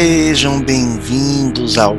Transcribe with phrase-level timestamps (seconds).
[0.00, 1.96] Sejam bem-vindos ao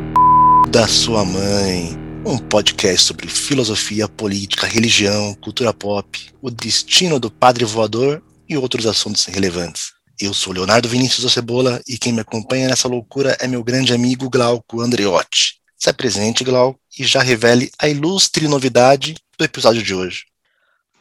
[0.71, 7.66] da sua mãe, um podcast sobre filosofia, política, religião, cultura pop, o destino do padre
[7.66, 9.91] voador e outros assuntos relevantes.
[10.17, 14.30] Eu sou Leonardo Vinícius Cebola e quem me acompanha nessa loucura é meu grande amigo
[14.30, 15.55] Glauco Andreotti.
[15.77, 20.23] Se apresente, Glauco, e já revele a ilustre novidade do episódio de hoje.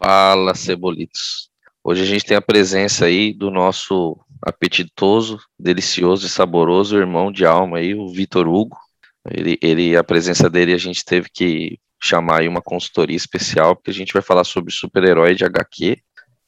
[0.01, 1.49] Fala, Cebolitos.
[1.85, 7.45] Hoje a gente tem a presença aí do nosso apetitoso, delicioso e saboroso irmão de
[7.45, 8.77] alma aí, o Vitor Hugo.
[9.31, 13.91] Ele, ele, a presença dele a gente teve que chamar aí uma consultoria especial, porque
[13.91, 15.99] a gente vai falar sobre super-herói de HQ,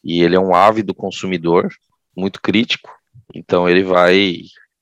[0.02, 1.68] e ele é um ávido consumidor,
[2.16, 2.90] muito crítico,
[3.34, 4.36] então ele vai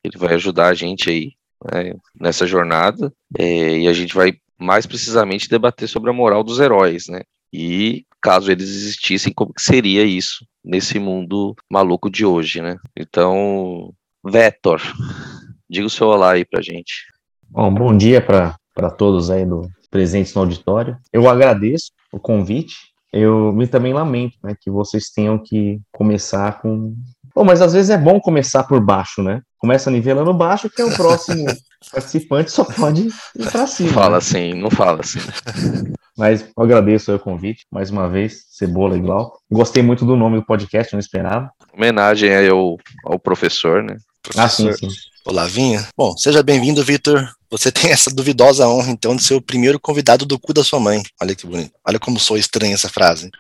[0.05, 1.33] ele vai ajudar a gente aí
[1.73, 6.61] né, nessa jornada, é, e a gente vai mais precisamente debater sobre a moral dos
[6.61, 7.23] heróis, né?
[7.53, 12.77] E caso eles existissem, como que seria isso nesse mundo maluco de hoje, né?
[12.95, 13.91] Então,
[14.23, 14.83] Vetor,
[15.69, 17.07] diga o seu olá aí pra gente.
[17.49, 20.99] Bom, bom dia para todos aí do presentes no auditório.
[21.11, 22.75] Eu agradeço o convite.
[23.11, 26.95] Eu me também lamento, né, que vocês tenham que começar com.
[27.39, 29.43] Bom, mas às vezes é bom começar por baixo, né?
[29.59, 31.47] Começa nivelando baixo, que é o próximo
[31.93, 33.03] participante só pode
[33.37, 33.93] ir para cima.
[33.93, 34.17] Fala né?
[34.17, 35.21] assim, não fala assim.
[36.17, 39.39] Mas eu agradeço o convite, mais uma vez, Cebola e Glau.
[39.49, 41.49] Gostei muito do nome do podcast, não esperava.
[41.73, 43.97] Homenagem aí ao, ao professor, né?
[44.37, 44.89] Ah, sim, sim.
[45.25, 45.87] Olavinha.
[45.97, 47.25] Bom, seja bem-vindo, Vitor.
[47.53, 50.81] Você tem essa duvidosa honra, então, de ser o primeiro convidado do cu da sua
[50.81, 51.05] mãe.
[51.23, 51.71] Olha que bonito.
[51.87, 53.31] Olha como sou estranha essa frase.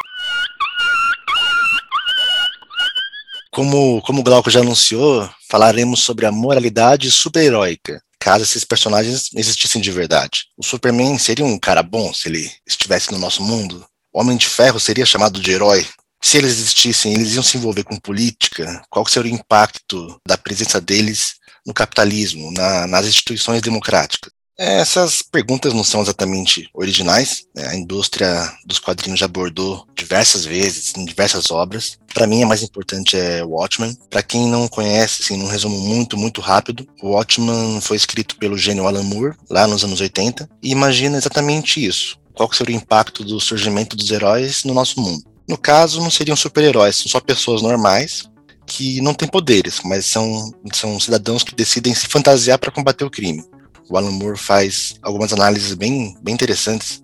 [3.58, 9.82] Como, como o Glauco já anunciou, falaremos sobre a moralidade super-heróica, caso esses personagens existissem
[9.82, 10.44] de verdade.
[10.56, 13.84] O Superman seria um cara bom se ele estivesse no nosso mundo?
[14.12, 15.84] O Homem de Ferro seria chamado de herói?
[16.22, 18.80] Se eles existissem, eles iam se envolver com política?
[18.88, 21.34] Qual seria o impacto da presença deles
[21.66, 24.30] no capitalismo, na, nas instituições democráticas?
[24.60, 27.46] Essas perguntas não são exatamente originais.
[27.54, 27.69] Né?
[27.69, 31.96] A indústria dos quadrinhos já abordou diversas vezes, em diversas obras.
[32.12, 33.97] Para mim, a mais importante é Watchmen.
[34.10, 38.88] Para quem não conhece, assim, num resumo muito, muito rápido, Watchmen foi escrito pelo gênio
[38.88, 42.18] Alan Moore, lá nos anos 80, e imagina exatamente isso.
[42.34, 45.22] Qual seria o impacto do surgimento dos heróis no nosso mundo?
[45.48, 48.28] No caso, não seriam super-heróis, são só pessoas normais
[48.66, 53.10] que não têm poderes, mas são, são cidadãos que decidem se fantasiar para combater o
[53.10, 53.42] crime
[53.88, 57.03] o Alan Moore faz algumas análises bem, bem interessantes,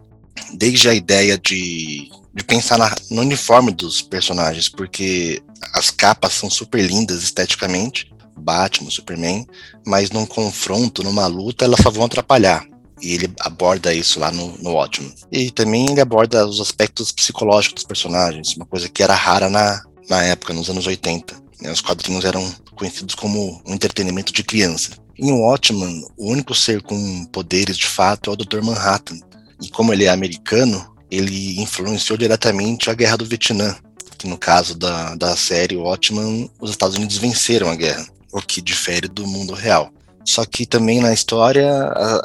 [0.52, 5.42] desde a ideia de, de pensar na, no uniforme dos personagens, porque
[5.72, 9.46] as capas são super lindas esteticamente, Batman, Superman,
[9.86, 12.66] mas num confronto, numa luta, elas só vão atrapalhar.
[13.00, 15.12] E ele aborda isso lá no, no Watchmen.
[15.30, 19.82] E também ele aborda os aspectos psicológicos dos personagens, uma coisa que era rara na,
[20.08, 21.34] na época, nos anos 80.
[21.60, 21.70] Né?
[21.70, 24.92] Os quadrinhos eram conhecidos como um entretenimento de criança.
[25.18, 28.62] Em Watchmen, o único ser com poderes de fato é o Dr.
[28.62, 29.18] Manhattan.
[29.62, 33.76] E como ele é americano, ele influenciou diretamente a Guerra do Vietnã.
[34.18, 38.60] Que no caso da, da série Watchmen, os Estados Unidos venceram a guerra, o que
[38.60, 39.92] difere do mundo real.
[40.24, 41.68] Só que também na história,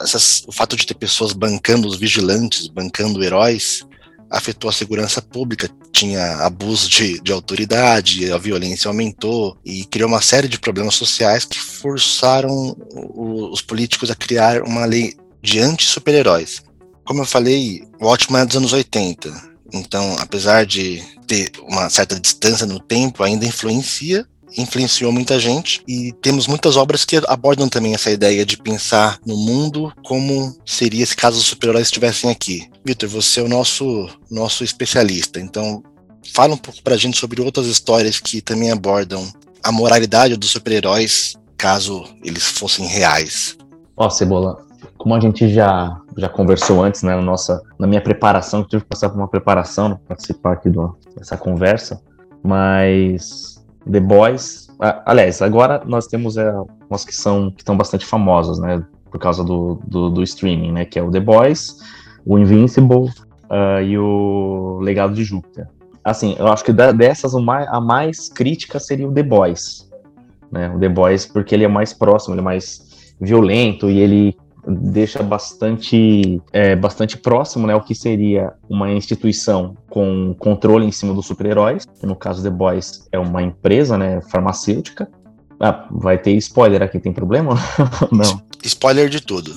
[0.01, 3.85] essas, o fato de ter pessoas bancando os vigilantes, bancando heróis,
[4.29, 10.21] afetou a segurança pública, tinha abuso de, de autoridade, a violência aumentou e criou uma
[10.21, 16.61] série de problemas sociais que forçaram os políticos a criar uma lei de anti-super-heróis.
[17.03, 22.19] Como eu falei, o Watchmen é dos anos 80, então, apesar de ter uma certa
[22.19, 24.27] distância no tempo, ainda influencia
[24.57, 29.35] influenciou muita gente e temos muitas obras que abordam também essa ideia de pensar no
[29.35, 32.69] mundo como seria se caso os super-heróis estivessem aqui.
[32.85, 35.83] Vitor, você é o nosso nosso especialista, então
[36.33, 39.25] fala um pouco pra gente sobre outras histórias que também abordam
[39.63, 43.57] a moralidade dos super-heróis caso eles fossem reais.
[43.97, 44.65] Ó, oh, Cebola,
[44.97, 48.83] como a gente já, já conversou antes, né, na, nossa, na minha preparação, que tive
[48.83, 52.01] que passar por uma preparação para participar aqui do, dessa conversa,
[52.41, 53.58] mas
[53.89, 54.67] The Boys.
[55.05, 56.53] aliás, agora nós temos é,
[56.89, 58.83] umas que são que estão bastante famosas, né?
[59.11, 60.85] Por causa do, do, do, streaming, né?
[60.85, 61.77] Que é o The Boys,
[62.25, 63.09] o Invincible
[63.49, 65.67] uh, e o Legado de Júpiter.
[66.03, 69.89] Assim, eu acho que dessas a mais crítica seria o The Boys.
[70.51, 70.69] Né?
[70.73, 75.23] O The Boys, porque ele é mais próximo, ele é mais violento e ele deixa
[75.23, 81.25] bastante, é, bastante próximo né, o que seria uma instituição com controle em cima dos
[81.25, 81.87] super-heróis.
[82.01, 85.09] No caso The Boys é uma empresa né, farmacêutica.
[85.59, 87.55] Ah, vai ter spoiler aqui, tem problema?
[88.11, 88.41] Não.
[88.63, 89.53] Spoiler de tudo.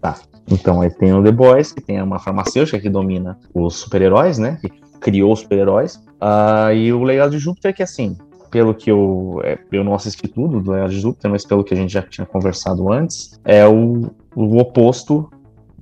[0.00, 0.16] Tá.
[0.50, 4.58] Então aí tem o The Boys, que tem uma farmacêutica que domina os super-heróis, né?
[4.60, 6.00] Que criou os super-heróis.
[6.20, 8.16] Ah, e o legado de Júpiter é que assim,
[8.52, 9.40] pelo que eu.
[9.42, 12.02] É, eu não assisti tudo do Era de Júpiter, mas pelo que a gente já
[12.02, 15.28] tinha conversado antes, é o, o oposto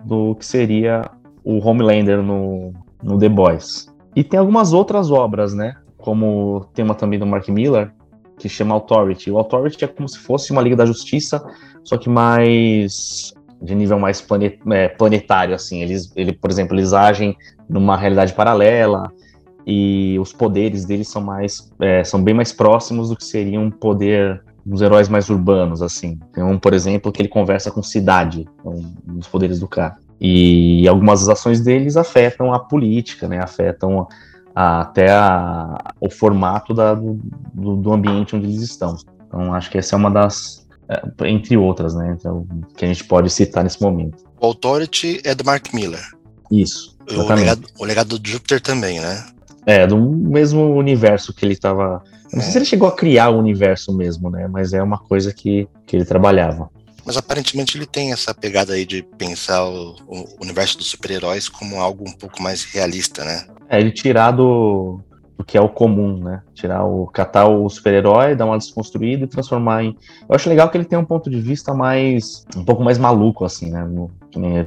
[0.05, 1.11] do que seria
[1.45, 2.73] o Homelander no,
[3.03, 3.93] no The Boys.
[4.15, 5.75] E tem algumas outras obras, né?
[5.99, 7.93] Como tem uma também do Mark Miller,
[8.39, 9.33] que chama Authority.
[9.33, 11.45] O Authority é como se fosse uma Liga da Justiça,
[11.83, 14.25] só que mais de nível mais
[14.71, 15.83] é, planetário, assim.
[15.83, 17.37] Eles, ele, por exemplo, eles agem
[17.69, 19.13] numa realidade paralela
[19.67, 23.71] e os poderes deles são mais, é, são bem mais próximos do que seria um
[23.71, 26.19] poder dos heróis mais urbanos, assim.
[26.33, 29.97] Tem um, por exemplo, que ele conversa com cidade, é um dos poderes do cara.
[30.21, 33.39] E algumas das ações deles afetam a política, né?
[33.39, 34.07] Afetam
[34.55, 37.19] a, até a, o formato da, do,
[37.55, 38.97] do ambiente onde eles estão.
[39.27, 42.17] Então, acho que essa é uma das, é, entre outras, né?
[42.19, 42.47] Então,
[42.77, 44.25] que a gente pode citar nesse momento.
[44.41, 46.05] O Authority é do Mark Miller.
[46.51, 46.97] Isso.
[47.11, 49.25] O legado, o legado, do Júpiter também, né?
[49.71, 52.03] É, do mesmo universo que ele estava.
[52.33, 54.49] Não sei se ele chegou a criar o universo mesmo, né?
[54.49, 56.69] Mas é uma coisa que, que ele trabalhava.
[57.07, 61.81] Mas aparentemente ele tem essa pegada aí de pensar o, o universo dos super-heróis como
[61.81, 63.47] algo um pouco mais realista, né?
[63.69, 65.01] É, ele tirar do,
[65.39, 66.43] do que é o comum, né?
[66.53, 67.07] Tirar o.
[67.07, 69.97] catar o super-herói, dar uma desconstruída e transformar em.
[70.29, 72.45] Eu acho legal que ele tem um ponto de vista mais.
[72.57, 73.87] um pouco mais maluco, assim, né?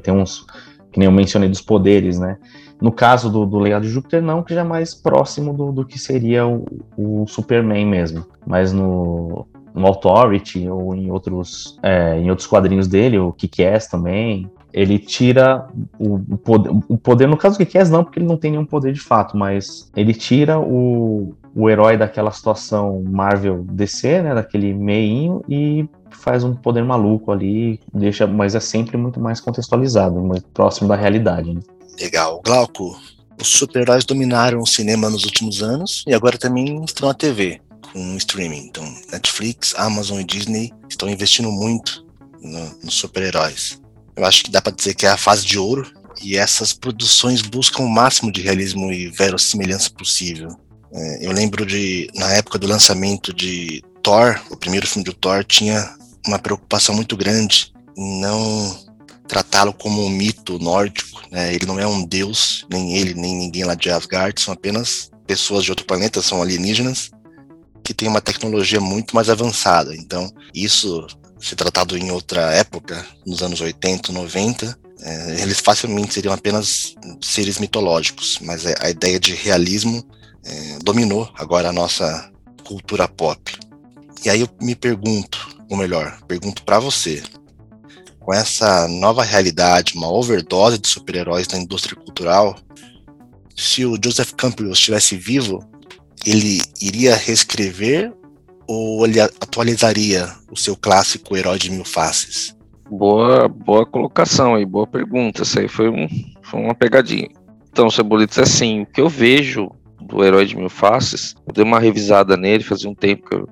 [0.01, 0.45] Tem uns.
[0.94, 2.38] Que nem eu mencionei dos poderes, né?
[2.83, 5.85] No caso do, do Legado de Júpiter, não, que já é mais próximo do, do
[5.85, 6.65] que seria o,
[6.97, 8.25] o Superman mesmo.
[8.45, 14.51] Mas no, no Authority ou em outros, é, em outros quadrinhos dele, o Kick-Ass também,
[14.74, 15.65] ele tira
[15.97, 18.65] o, o, poder, o poder, no caso do Kick-Ass não, porque ele não tem nenhum
[18.65, 24.74] poder de fato, mas ele tira o, o herói daquela situação Marvel DC, né, daquele
[24.74, 30.50] meinho, e faz um poder maluco ali, deixa, mas é sempre muito mais contextualizado, muito
[30.50, 31.53] próximo da realidade.
[31.53, 31.62] Né?
[31.99, 32.41] Legal.
[32.43, 32.99] Glauco,
[33.39, 37.61] os super-heróis dominaram o cinema nos últimos anos e agora também estão na TV
[37.91, 38.65] com streaming.
[38.65, 42.05] Então, Netflix, Amazon e Disney estão investindo muito
[42.41, 43.79] no, nos super-heróis.
[44.15, 45.91] Eu acho que dá para dizer que é a fase de ouro
[46.21, 50.49] e essas produções buscam o máximo de realismo e verossimilhança possível.
[50.91, 55.43] É, eu lembro de, na época do lançamento de Thor, o primeiro filme do Thor,
[55.43, 55.95] tinha
[56.27, 58.77] uma preocupação muito grande em não
[59.27, 61.21] tratá-lo como um mito nórdico.
[61.31, 61.53] Né?
[61.53, 65.63] Ele não é um deus, nem ele, nem ninguém lá de Asgard, são apenas pessoas
[65.63, 67.11] de outro planeta, são alienígenas
[67.83, 69.95] que tem uma tecnologia muito mais avançada.
[69.95, 71.05] Então, isso,
[71.39, 77.59] se tratado em outra época, nos anos 80, 90, é, eles facilmente seriam apenas seres
[77.59, 80.03] mitológicos, mas a ideia de realismo
[80.45, 82.31] é, dominou agora a nossa
[82.63, 83.53] cultura pop.
[84.23, 87.21] E aí eu me pergunto, ou melhor, pergunto para você,
[88.23, 92.55] com essa nova realidade, uma overdose de super-heróis na indústria cultural,
[93.55, 95.63] se o Joseph Campbell estivesse vivo,
[96.25, 98.13] ele iria reescrever
[98.67, 102.55] ou ele atualizaria o seu clássico Herói de Mil Faces?
[102.89, 105.43] Boa, boa colocação aí, boa pergunta.
[105.43, 106.07] Isso aí foi, um,
[106.41, 107.27] foi uma pegadinha.
[107.71, 109.69] Então, Cebolitos, assim, o que eu vejo
[110.01, 113.50] do Herói de Mil Faces, eu dei uma revisada nele, fazia um tempo que eu,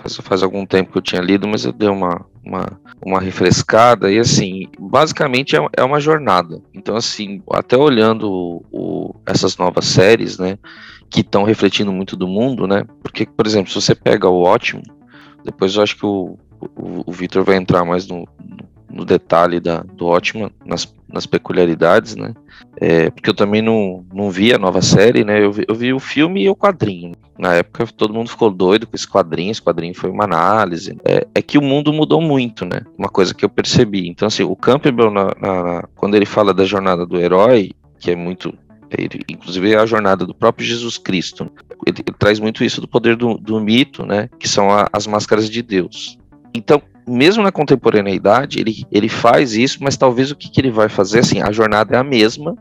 [0.00, 4.10] faz, faz algum tempo que eu tinha lido, mas eu dei uma, uma, uma refrescada
[4.12, 6.60] e assim, basicamente é, é uma jornada.
[6.72, 10.58] Então, assim, até olhando o, o, essas novas séries, né,
[11.10, 12.84] que estão refletindo muito do mundo, né?
[13.02, 14.82] Porque, por exemplo, se você pega o ótimo,
[15.44, 18.26] depois eu acho que o, o, o Victor vai entrar mais no,
[18.90, 22.34] no detalhe da, do ótimo, nas, nas peculiaridades, né?
[22.80, 25.42] É, porque eu também não, não vi a nova série, né?
[25.42, 27.12] Eu vi, eu vi o filme e o quadrinho.
[27.38, 30.96] Na época todo mundo ficou doido com esse quadrinho, esse quadrinho foi uma análise.
[31.04, 32.82] É, é que o mundo mudou muito, né?
[32.98, 34.08] Uma coisa que eu percebi.
[34.08, 38.16] Então, assim, o Campbell, na, na, quando ele fala da jornada do herói, que é
[38.16, 38.52] muito
[38.96, 41.50] ele, inclusive é a jornada do próprio Jesus Cristo.
[41.86, 45.06] Ele, ele traz muito isso do poder do, do mito, né, que são a, as
[45.06, 46.18] máscaras de Deus.
[46.54, 50.88] Então, mesmo na contemporaneidade, ele, ele faz isso, mas talvez o que, que ele vai
[50.88, 52.56] fazer, assim, a jornada é a mesma,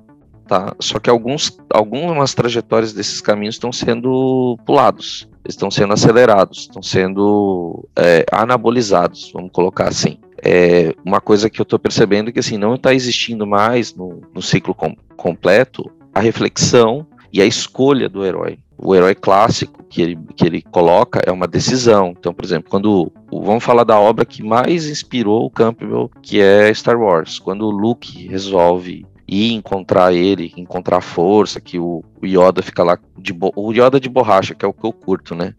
[0.47, 0.75] tá?
[0.79, 7.87] Só que alguns, algumas trajetórias desses caminhos estão sendo pulados, estão sendo acelerados, estão sendo
[7.95, 10.17] é, anabolizados, vamos colocar assim.
[10.45, 14.41] É uma coisa que eu estou percebendo que assim não está existindo mais no, no
[14.41, 18.59] ciclo com, completo a reflexão e a escolha do herói.
[18.83, 22.13] O herói clássico que ele, que ele coloca é uma decisão.
[22.17, 26.73] Então, por exemplo, quando vamos falar da obra que mais inspirou o Campbell, que é
[26.73, 32.61] Star Wars, quando o Luke resolve ir encontrar ele, encontrar força, que o, o Yoda
[32.61, 35.53] fica lá de o Yoda de borracha, que é o que eu curto, né?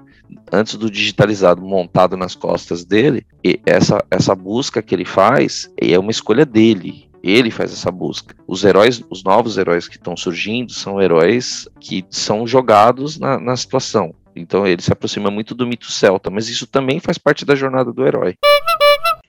[0.53, 3.27] Antes do digitalizado montado nas costas dele,
[3.65, 7.09] essa, essa busca que ele faz é uma escolha dele.
[7.27, 8.37] Ele faz essa busca.
[8.47, 13.57] Os heróis, os novos heróis que estão surgindo, são heróis que são jogados na, na
[13.57, 14.15] situação.
[14.37, 17.91] Então ele se aproxima muito do mito celta, mas isso também faz parte da jornada
[17.95, 18.35] do herói.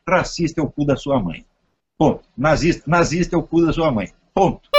[0.05, 1.45] Racista é o cu da sua mãe.
[1.97, 2.19] Ponto.
[2.37, 4.11] Nazista, nazista é o cu da sua mãe.
[4.33, 4.69] Ponto.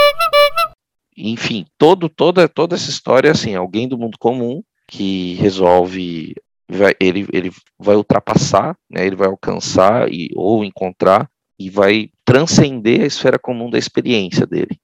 [1.17, 6.35] Enfim, todo, toda, toda essa história é assim, alguém do mundo comum que resolve
[6.69, 11.27] vai, ele, ele vai ultrapassar, né, ele vai alcançar e, ou encontrar
[11.59, 14.79] e vai transcender a esfera comum da experiência dele.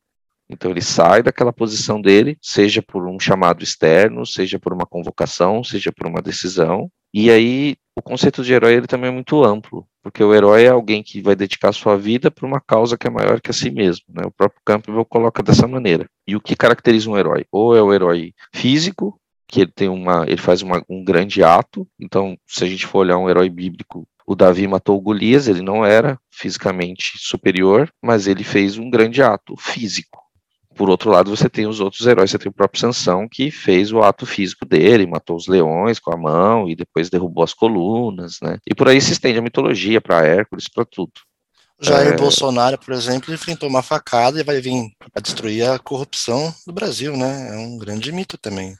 [0.49, 5.63] Então ele sai daquela posição dele, seja por um chamado externo, seja por uma convocação,
[5.63, 6.89] seja por uma decisão.
[7.13, 10.69] E aí o conceito de herói ele também é muito amplo, porque o herói é
[10.69, 13.69] alguém que vai dedicar sua vida para uma causa que é maior que a si
[13.69, 14.05] mesmo.
[14.09, 14.23] Né?
[14.25, 16.09] O próprio Campbell coloca dessa maneira.
[16.27, 17.45] E o que caracteriza um herói?
[17.51, 21.87] Ou é o herói físico, que ele tem uma, ele faz uma, um grande ato.
[21.99, 25.85] Então, se a gente for olhar um herói bíblico, o Davi matou Golias, ele não
[25.85, 30.23] era fisicamente superior, mas ele fez um grande ato físico.
[30.75, 33.91] Por outro lado, você tem os outros heróis, você tem o próprio Sansão, que fez
[33.91, 38.39] o ato físico dele, matou os leões com a mão e depois derrubou as colunas,
[38.41, 38.57] né?
[38.65, 41.11] E por aí se estende a mitologia para Hércules, para tudo.
[41.79, 42.17] Jair é...
[42.17, 47.15] Bolsonaro, por exemplo, enfrentou uma facada e vai vir para destruir a corrupção do Brasil,
[47.15, 47.55] né?
[47.55, 48.75] É um grande mito também.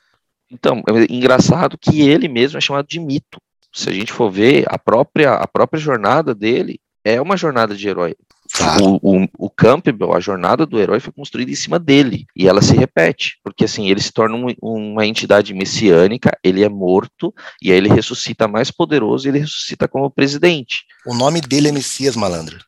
[0.50, 3.40] Então, é engraçado que ele mesmo é chamado de mito.
[3.74, 7.88] Se a gente for ver, a própria, a própria jornada dele é uma jornada de
[7.88, 8.16] herói.
[8.54, 9.00] Claro.
[9.02, 12.62] O, o, o, Campbell, a jornada do herói foi construída em cima dele, e ela
[12.62, 17.72] se repete, porque assim, ele se torna um, uma entidade messiânica, ele é morto, e
[17.72, 20.84] aí ele ressuscita mais poderoso, e ele ressuscita como presidente.
[21.08, 22.60] O nome dele é Messias, malandro.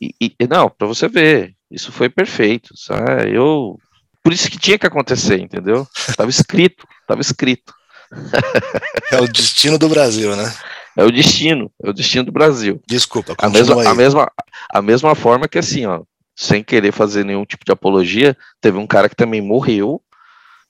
[0.00, 3.34] E, e não, para você ver, isso foi perfeito, sabe?
[3.34, 3.78] Eu
[4.22, 5.86] por isso que tinha que acontecer, entendeu?
[6.16, 7.74] Tava escrito, tava escrito.
[9.10, 10.52] É o destino do Brasil, né?
[10.96, 12.80] É o destino, é o destino do Brasil.
[12.86, 14.32] Desculpa, a mesma, a mesma,
[14.72, 16.02] a mesma forma que assim, ó,
[16.36, 20.00] sem querer fazer nenhum tipo de apologia, teve um cara que também morreu,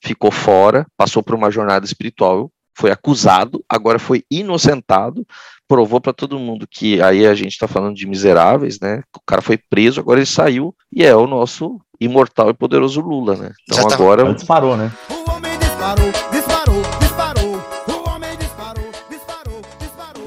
[0.03, 5.25] ficou fora, passou por uma jornada espiritual, foi acusado, agora foi inocentado,
[5.67, 9.01] provou para todo mundo que aí a gente está falando de miseráveis, né?
[9.15, 13.35] O cara foi preso, agora ele saiu e é o nosso imortal e poderoso Lula,
[13.35, 13.51] né?
[13.63, 14.91] Então tá, agora disparou, né?
[15.09, 16.44] O homem disparou, disparou, disparou.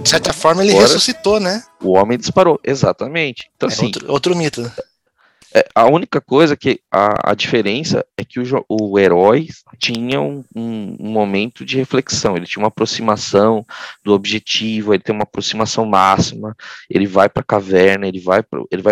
[0.09, 1.63] De certa forma ele agora, ressuscitou, né?
[1.83, 3.51] O homem disparou, exatamente.
[3.55, 4.73] Então é assim, outro, outro mito.
[5.55, 9.49] É, a única coisa que a, a diferença é que o, o herói
[9.79, 13.67] tinha um, um, um, momento de reflexão, ele tinha uma aproximação
[14.03, 16.57] do objetivo, ele tem uma aproximação máxima,
[16.89, 18.43] ele vai para a caverna, ele vai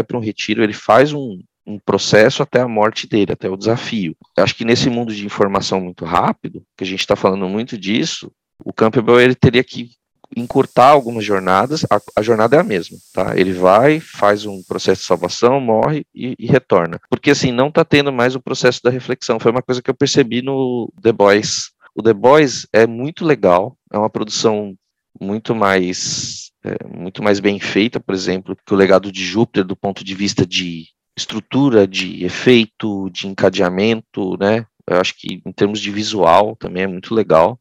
[0.03, 4.15] para um retiro, ele faz um, um processo até a morte dele, até o desafio.
[4.37, 7.79] Eu acho que nesse mundo de informação muito rápido, que a gente está falando muito
[7.79, 8.31] disso,
[8.63, 9.97] o Campbell ele teria que
[10.37, 13.37] encurtar algumas jornadas, a, a, jornada é a mesma, tá?
[13.37, 17.01] Ele vai, faz um processo de salvação, morre e, e retorna.
[17.11, 19.39] Porque assim, não está tendo mais o processo da reflexão.
[19.39, 21.71] Foi uma coisa que eu percebi no The Boys.
[21.95, 24.75] O The Boys é muito legal, é uma produção
[25.21, 29.77] muito mais é, muito mais bem feita, por exemplo, que o legado de Júpiter do
[29.77, 34.67] ponto de vista de estrutura, de efeito, de encadeamento, né?
[34.87, 37.59] Eu acho que em termos de visual também é muito legal.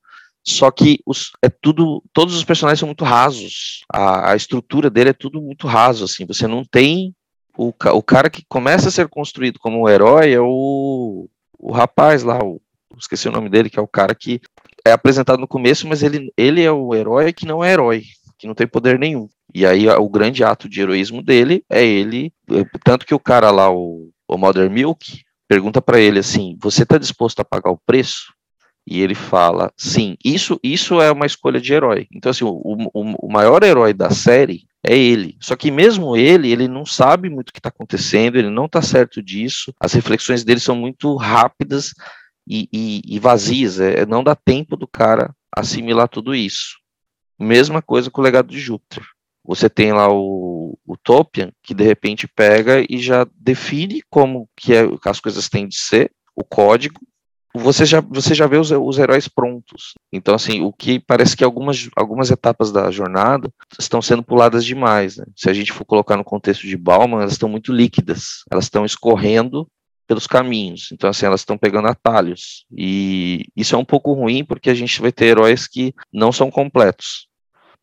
[0.48, 3.84] Só que os, é tudo, todos os personagens são muito rasos.
[3.92, 6.26] A, a estrutura dele é tudo muito raso, assim.
[6.26, 7.16] Você não tem
[7.58, 12.22] o, o cara que começa a ser construído como um herói é o, o rapaz
[12.22, 12.62] lá, o,
[12.98, 14.40] esqueci o nome dele, que é o cara que
[14.86, 18.04] é apresentado no começo, mas ele, ele é o herói que não é herói,
[18.38, 19.28] que não tem poder nenhum.
[19.54, 22.32] E aí o grande ato de heroísmo dele é ele,
[22.84, 26.98] tanto que o cara lá, o, o Mother Milk, pergunta para ele assim: "Você está
[26.98, 28.35] disposto a pagar o preço?"
[28.88, 32.08] E ele fala, sim, isso, isso é uma escolha de herói.
[32.14, 35.36] Então, assim, o, o, o maior herói da série é ele.
[35.42, 38.82] Só que mesmo ele, ele não sabe muito o que está acontecendo, ele não está
[38.82, 41.94] certo disso, as reflexões dele são muito rápidas
[42.48, 46.78] e, e, e vazias, é, não dá tempo do cara assimilar tudo isso.
[47.40, 49.04] Mesma coisa com o legado de Júpiter.
[49.44, 54.74] Você tem lá o, o Topian, que de repente pega e já define como que,
[54.74, 57.00] é, as coisas têm de ser, o código,
[57.60, 59.94] você já, você já vê os, os heróis prontos.
[60.12, 65.18] Então, assim, o que parece que algumas, algumas etapas da jornada estão sendo puladas demais.
[65.18, 65.26] Né?
[65.36, 68.86] Se a gente for colocar no contexto de Bauman, elas estão muito líquidas, elas estão
[68.86, 69.68] escorrendo
[70.08, 70.90] pelos caminhos.
[70.92, 72.66] Então, assim, elas estão pegando atalhos.
[72.72, 76.52] E isso é um pouco ruim porque a gente vai ter heróis que não são
[76.52, 77.28] completos.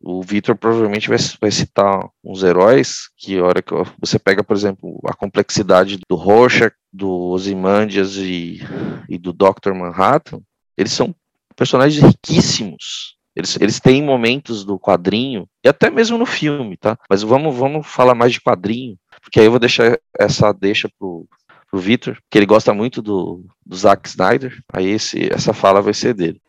[0.05, 4.55] O Victor provavelmente vai, vai, citar uns heróis que, a hora que você pega, por
[4.55, 8.59] exemplo, a complexidade do Rorschach, do Ozymandias e,
[9.07, 9.73] e do Dr.
[9.73, 10.41] Manhattan,
[10.77, 11.15] eles são
[11.55, 13.15] personagens riquíssimos.
[13.35, 16.97] Eles, eles têm momentos do quadrinho, e até mesmo no filme, tá?
[17.09, 21.25] Mas vamos, vamos falar mais de quadrinho, porque aí eu vou deixar essa deixa pro,
[21.71, 25.93] pro Victor, que ele gosta muito do, do Zack Snyder, aí esse, essa fala vai
[25.93, 26.39] ser dele.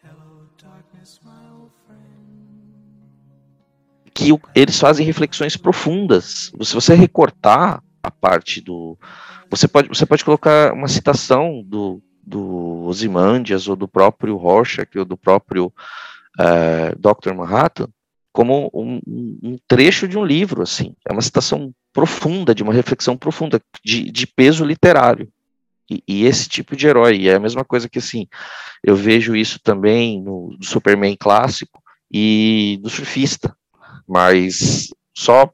[4.15, 6.53] Que eles fazem reflexões profundas.
[6.63, 8.97] Se você recortar a parte do.
[9.51, 15.05] Você pode, você pode colocar uma citação do, do Ozymandias ou do próprio Rorschach ou
[15.05, 15.73] do próprio
[16.39, 17.35] é, Dr.
[17.35, 17.89] Manhattan
[18.33, 20.97] como um, um, trecho de um livro, assim.
[21.09, 25.29] É uma citação profunda, de uma reflexão profunda, de, de peso literário.
[25.89, 27.17] E, e, esse tipo de herói.
[27.17, 28.27] E é a mesma coisa que, assim,
[28.83, 31.81] eu vejo isso também no, no Superman clássico
[32.11, 33.57] e do surfista.
[34.07, 35.51] Mas só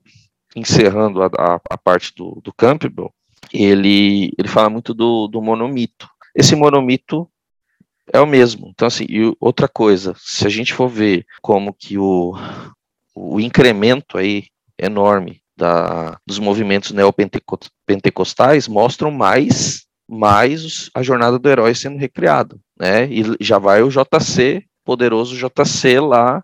[0.54, 3.12] encerrando a, a, a parte do, do Campbell,
[3.52, 6.08] ele, ele fala muito do, do monomito.
[6.34, 7.28] Esse monomito
[8.12, 8.68] é o mesmo.
[8.68, 12.34] Então, assim, e outra coisa, se a gente for ver como que o,
[13.14, 14.46] o incremento aí
[14.78, 23.06] enorme da, dos movimentos neopentecostais mostram mais mais a jornada do herói sendo recriada, né?
[23.06, 26.42] E já vai o JC, poderoso JC lá,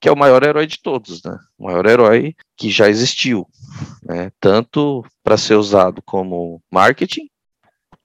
[0.00, 1.38] que é o maior herói de todos, né?
[1.58, 3.46] O maior herói que já existiu,
[4.02, 4.30] né?
[4.40, 7.28] Tanto para ser usado como marketing,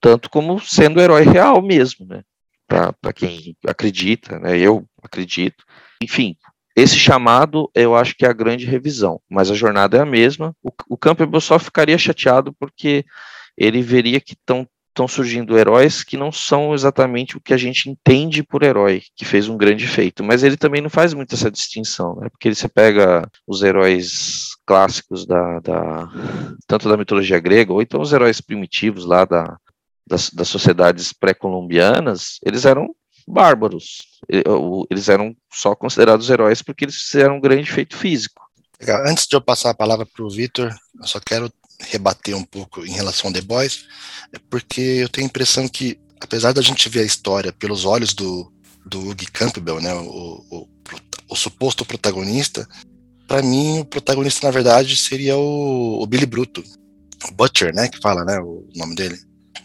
[0.00, 2.22] tanto como sendo herói real mesmo, né?
[2.66, 4.58] Para quem acredita, né?
[4.58, 5.64] Eu acredito.
[6.02, 6.36] Enfim,
[6.76, 10.54] esse chamado eu acho que é a grande revisão, mas a jornada é a mesma.
[10.62, 13.04] O, o Campbell só ficaria chateado porque
[13.56, 17.90] ele veria que estão estão surgindo heróis que não são exatamente o que a gente
[17.90, 20.22] entende por herói, que fez um grande feito.
[20.22, 22.28] Mas ele também não faz muito essa distinção, né?
[22.30, 26.08] Porque você pega os heróis clássicos da, da
[26.66, 29.58] tanto da mitologia grega, ou então os heróis primitivos lá da,
[30.06, 32.94] das, das sociedades pré-colombianas, eles eram
[33.26, 34.02] bárbaros.
[34.90, 38.42] Eles eram só considerados heróis porque eles fizeram um grande feito físico.
[38.80, 39.06] Legal.
[39.06, 42.84] Antes de eu passar a palavra para o Vitor, eu só quero rebater um pouco
[42.84, 43.84] em relação a The Boys,
[44.32, 48.14] é porque eu tenho a impressão que, apesar da gente ver a história pelos olhos
[48.14, 48.52] do,
[48.86, 50.68] do Hugh Campbell, né, o, o,
[51.28, 52.68] o suposto protagonista,
[53.26, 56.62] para mim o protagonista na verdade seria o, o, Billy Bruto,
[57.28, 59.18] o Butcher, né, que fala, né, o nome dele.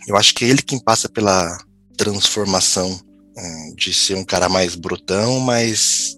[0.08, 1.58] Eu acho que é ele quem passa pela
[1.98, 3.00] transformação
[3.38, 6.18] um, de ser um cara mais brutão, mas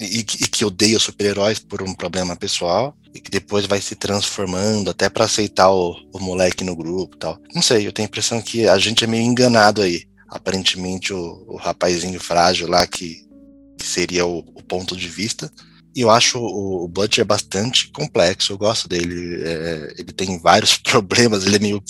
[0.00, 4.90] e, e que odeia super-heróis por um problema pessoal e que depois vai se transformando
[4.90, 7.38] até para aceitar o, o moleque no grupo tal.
[7.54, 10.04] Não sei, eu tenho a impressão que a gente é meio enganado aí.
[10.28, 13.24] Aparentemente o, o rapazinho frágil lá que,
[13.78, 15.50] que seria o, o, ponto de vista.
[15.94, 19.42] E eu acho o, o Butcher bastante complexo, eu gosto dele.
[19.44, 21.80] É, ele tem vários problemas, ele é meio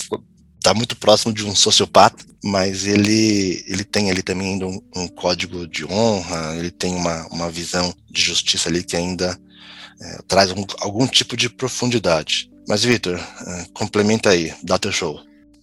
[0.61, 5.67] tá muito próximo de um sociopata, mas ele, ele tem ali também um, um código
[5.67, 9.39] de honra, ele tem uma, uma visão de justiça ali que ainda
[10.01, 12.49] é, traz um, algum tipo de profundidade.
[12.67, 15.19] Mas, Victor, é, complementa aí, dá teu show.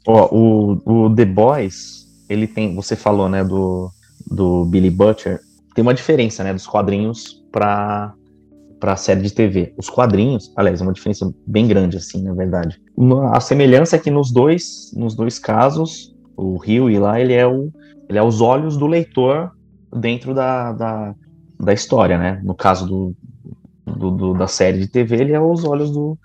[0.07, 3.90] Ó, o, o The Boys, ele tem, você falou, né, do,
[4.27, 5.40] do Billy Butcher,
[5.75, 8.14] tem uma diferença, né, dos quadrinhos para
[8.83, 9.73] para a série de TV.
[9.77, 12.83] Os quadrinhos, aliás, é uma diferença bem grande, assim, na verdade.
[13.33, 17.47] A semelhança é que nos dois, nos dois casos, o Rio e lá, ele é,
[17.47, 17.71] o,
[18.09, 19.53] ele é os olhos do leitor
[19.97, 21.14] dentro da, da,
[21.61, 22.40] da história, né?
[22.42, 23.16] No caso do,
[23.96, 26.18] do, do, da série de TV, ele é os olhos do,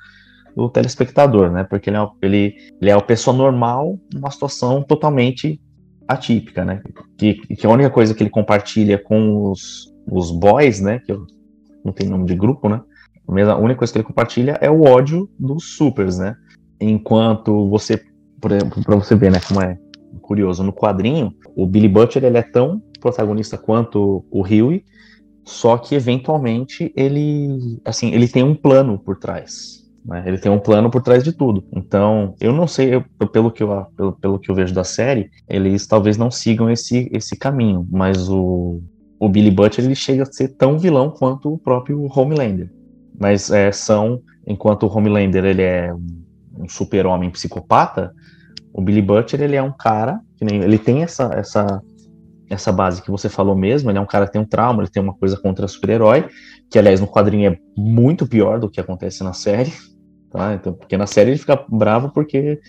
[0.56, 1.64] do telespectador, né?
[1.64, 5.62] Porque ele é, ele, ele é a pessoa normal numa situação totalmente
[6.08, 6.82] atípica, né?
[7.18, 11.00] Que, que a única coisa que ele compartilha com os, os boys, né?
[11.00, 11.14] Que
[11.84, 12.82] não tem nome de grupo, né?
[13.28, 16.36] A única coisa que ele compartilha é o ódio dos supers, né?
[16.80, 18.02] Enquanto você,
[18.40, 19.78] por exemplo, para você ver, né, como é
[20.22, 24.84] curioso, no quadrinho, o Billy Butcher ele é tão protagonista quanto o Huey,
[25.48, 29.82] só que eventualmente ele, assim, ele tem um plano por trás.
[30.04, 30.22] Né?
[30.28, 31.64] Ele tem um plano por trás de tudo.
[31.74, 35.32] Então, eu não sei, eu, pelo, que eu, pelo, pelo que eu vejo da série,
[35.48, 38.82] eles talvez não sigam esse, esse caminho, mas o,
[39.18, 42.70] o Billy Butcher ele chega a ser tão vilão quanto o próprio Homelander.
[43.18, 48.14] Mas é, são, enquanto o Homelander ele é um super-homem psicopata,
[48.74, 51.82] o Billy Butcher ele é um cara que nem, ele tem essa, essa
[52.50, 54.90] essa base que você falou mesmo, ele é um cara que tem um trauma, ele
[54.90, 56.28] tem uma coisa contra super-herói,
[56.70, 59.74] que aliás no quadrinho é muito pior do que acontece na série,
[60.32, 60.54] tá?
[60.54, 62.60] Então, porque na série ele fica bravo porque,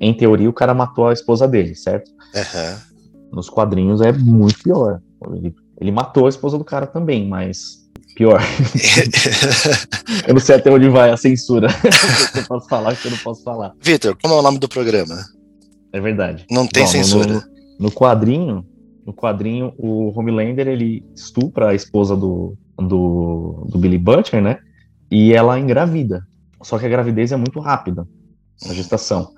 [0.00, 2.10] em teoria, o cara matou a esposa dele, certo?
[2.34, 2.96] Uhum.
[3.32, 5.00] Nos quadrinhos é muito pior.
[5.32, 8.40] Ele, ele matou a esposa do cara também, mas pior.
[10.26, 11.68] eu não sei até onde vai a censura.
[12.34, 13.74] eu posso falar que eu não posso falar.
[13.80, 15.16] Vitor, como é o nome do programa?
[15.92, 16.46] É verdade.
[16.50, 17.34] Não tem Bom, censura.
[17.34, 17.42] No,
[17.78, 18.64] no, quadrinho,
[19.06, 24.58] no quadrinho, o Homelander ele estupra a esposa do, do, do Billy Butcher, né?
[25.08, 26.26] E ela engravida.
[26.60, 28.06] Só que a gravidez é muito rápida,
[28.68, 29.30] a gestação.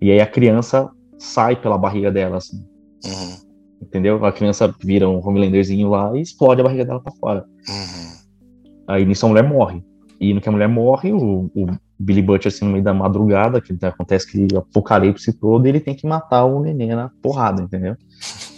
[0.00, 2.56] E aí a criança sai pela barriga dela, assim.
[3.04, 3.36] Uhum.
[3.82, 4.24] Entendeu?
[4.24, 7.44] A criança vira um Homelanderzinho lá e explode a barriga dela pra fora.
[7.68, 8.70] Uhum.
[8.88, 9.84] Aí nisso a mulher morre.
[10.18, 11.66] E no que a mulher morre, o, o
[11.98, 16.06] Billy Butcher, assim, no meio da madrugada, que acontece que apocalipse todo, ele tem que
[16.06, 17.96] matar o neném na porrada, entendeu?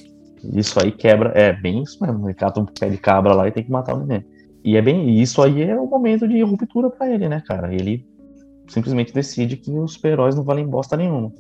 [0.55, 3.53] Isso aí quebra, é bem isso mesmo, ele cata um pé de cabra lá e
[3.53, 4.25] tem que matar o neném.
[4.65, 7.75] E é bem, isso aí é o momento de ruptura para ele, né, cara?
[7.75, 8.05] Ele
[8.69, 11.33] simplesmente decide que os super-heróis não valem bosta nenhuma.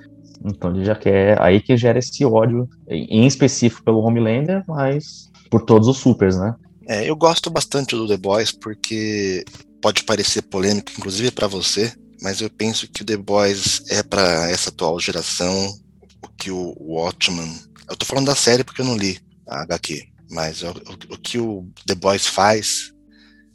[0.44, 5.62] Então ele já quer, aí que gera esse ódio, em específico pelo Homelander, mas por
[5.62, 6.54] todos os supers, né?
[6.88, 9.44] É, eu gosto bastante do The Boys porque
[9.80, 14.50] pode parecer polêmico, inclusive para você, mas eu penso que o The Boys é para
[14.50, 15.74] essa atual geração
[16.22, 17.52] o que o Watchman.
[17.88, 21.18] Eu tô falando da série porque eu não li a HQ, mas o, o, o
[21.18, 22.92] que o The Boys faz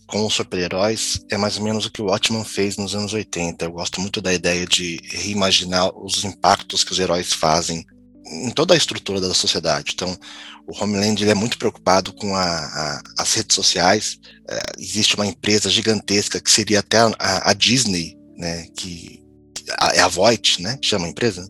[0.08, 3.66] com os super-heróis é mais ou menos o que o Watchman fez nos anos 80.
[3.66, 7.86] Eu gosto muito da ideia de reimaginar os impactos que os heróis fazem
[8.26, 9.92] em toda a estrutura da sociedade.
[9.94, 10.18] Então,
[10.68, 14.18] o Homeland ele é muito preocupado com a, a, as redes sociais.
[14.50, 18.68] É, existe uma empresa gigantesca que seria até a, a Disney, né?
[18.78, 19.22] Que
[19.94, 20.78] é a Voight, né?
[20.82, 21.48] Chama a empresa.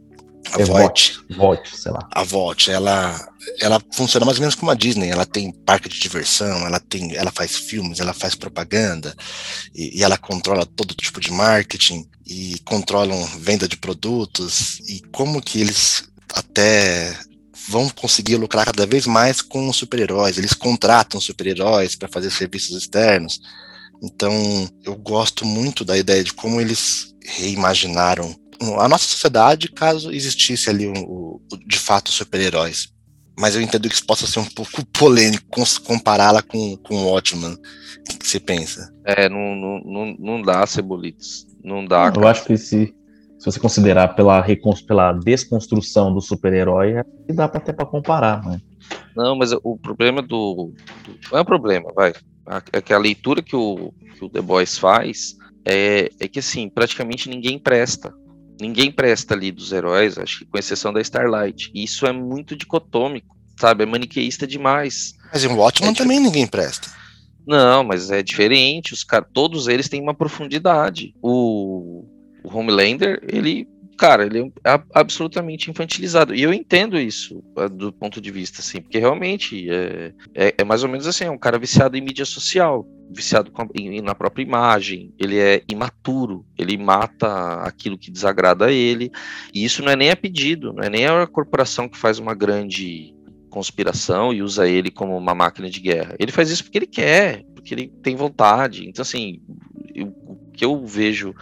[0.54, 0.66] A é.
[0.66, 2.08] Voight, sei lá.
[2.12, 5.10] A Voight, ela, ela funciona mais ou menos como a Disney.
[5.10, 9.16] Ela tem parque de diversão, ela tem, ela faz filmes, ela faz propaganda
[9.76, 15.42] e, e ela controla todo tipo de marketing e controlam venda de produtos e como
[15.42, 17.18] que eles até
[17.70, 20.38] vão conseguir lucrar cada vez mais com os super-heróis.
[20.38, 23.42] Eles contratam super-heróis para fazer serviços externos.
[24.02, 24.32] Então,
[24.84, 28.34] eu gosto muito da ideia de como eles reimaginaram
[28.80, 32.92] a nossa sociedade caso existisse ali um, um, de fato super-heróis.
[33.40, 37.54] Mas eu entendo que isso possa ser um pouco polêmico compará-la com, com o Watchman.
[37.54, 38.92] O que, você pensa?
[39.06, 41.46] É, não, não, não, não dá, Cebolites.
[41.64, 42.08] Não dá.
[42.08, 42.32] Eu cara.
[42.32, 42.94] acho que se,
[43.38, 44.44] se você considerar pela,
[44.88, 48.60] pela desconstrução do super-herói, é dá para até para comparar, né?
[49.16, 50.72] Não, mas o problema do,
[51.04, 52.14] do, Não é um problema, vai.
[52.72, 56.70] É que a leitura que o, que o The Boys faz é, é que, assim,
[56.70, 58.14] praticamente ninguém presta.
[58.60, 61.72] Ninguém presta ali dos heróis, acho que com exceção da Starlight.
[61.74, 63.84] E isso é muito dicotômico, sabe?
[63.84, 65.14] É maniqueísta demais.
[65.32, 66.90] Mas em Watchmen é também ninguém presta.
[67.46, 68.94] Não, mas é diferente.
[68.94, 71.16] Os cara, todos eles têm uma profundidade.
[71.22, 72.06] O,
[72.44, 76.34] o Homelander, ele, cara, ele é absolutamente infantilizado.
[76.34, 80.64] E eu entendo isso é, do ponto de vista, assim, porque realmente é, é, é
[80.64, 83.52] mais ou menos assim, é um cara viciado em mídia social viciado
[84.04, 89.12] na própria imagem, ele é imaturo, ele mata aquilo que desagrada a ele,
[89.54, 92.36] e isso não é nem a pedido, não é nem a corporação que faz uma
[92.36, 93.16] grande
[93.50, 96.16] conspiração e usa ele como uma máquina de guerra.
[96.20, 98.88] Ele faz isso porque ele quer, porque ele tem vontade.
[98.88, 99.42] Então, assim,
[99.96, 101.34] eu, o que eu vejo,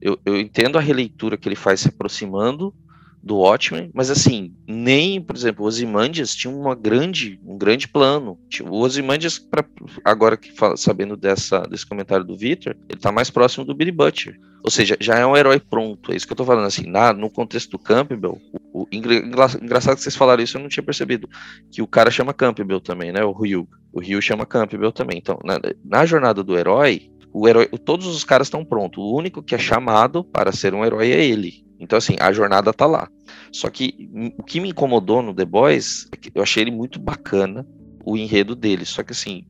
[0.00, 2.74] eu, eu entendo a releitura que ele faz se aproximando
[3.22, 8.38] do Watchmen, mas assim, nem, por exemplo, o Ozymandias tinha uma grande, um grande plano.
[8.62, 9.62] O Ozymandias, pra,
[10.04, 13.92] agora que fala, sabendo dessa, desse comentário do Victor, ele está mais próximo do Billy
[13.92, 14.38] Butcher.
[14.62, 16.12] Ou seja, já é um herói pronto.
[16.12, 18.40] É isso que eu estou falando, assim, na, no contexto do Campbell,
[18.72, 21.28] o, o engraçado que vocês falaram isso, eu não tinha percebido,
[21.70, 23.68] que o cara chama Campbell também, né, o Hugh.
[23.92, 25.18] O Hugh chama Campbell também.
[25.18, 29.02] Então, na, na jornada do herói, o herói, todos os caras estão prontos.
[29.02, 31.64] O único que é chamado para ser um herói é ele.
[31.78, 33.08] Então, assim, a jornada tá lá.
[33.52, 37.00] Só que o que me incomodou no The Boys é que eu achei ele muito
[37.00, 37.66] bacana,
[38.04, 38.84] o enredo dele.
[38.84, 39.46] Só que, assim,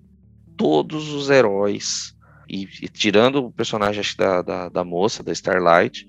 [0.56, 2.14] todos os heróis,
[2.48, 6.06] e, e tirando o personagem da, da, da moça, da Starlight,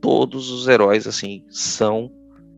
[0.00, 2.10] todos os heróis, assim, são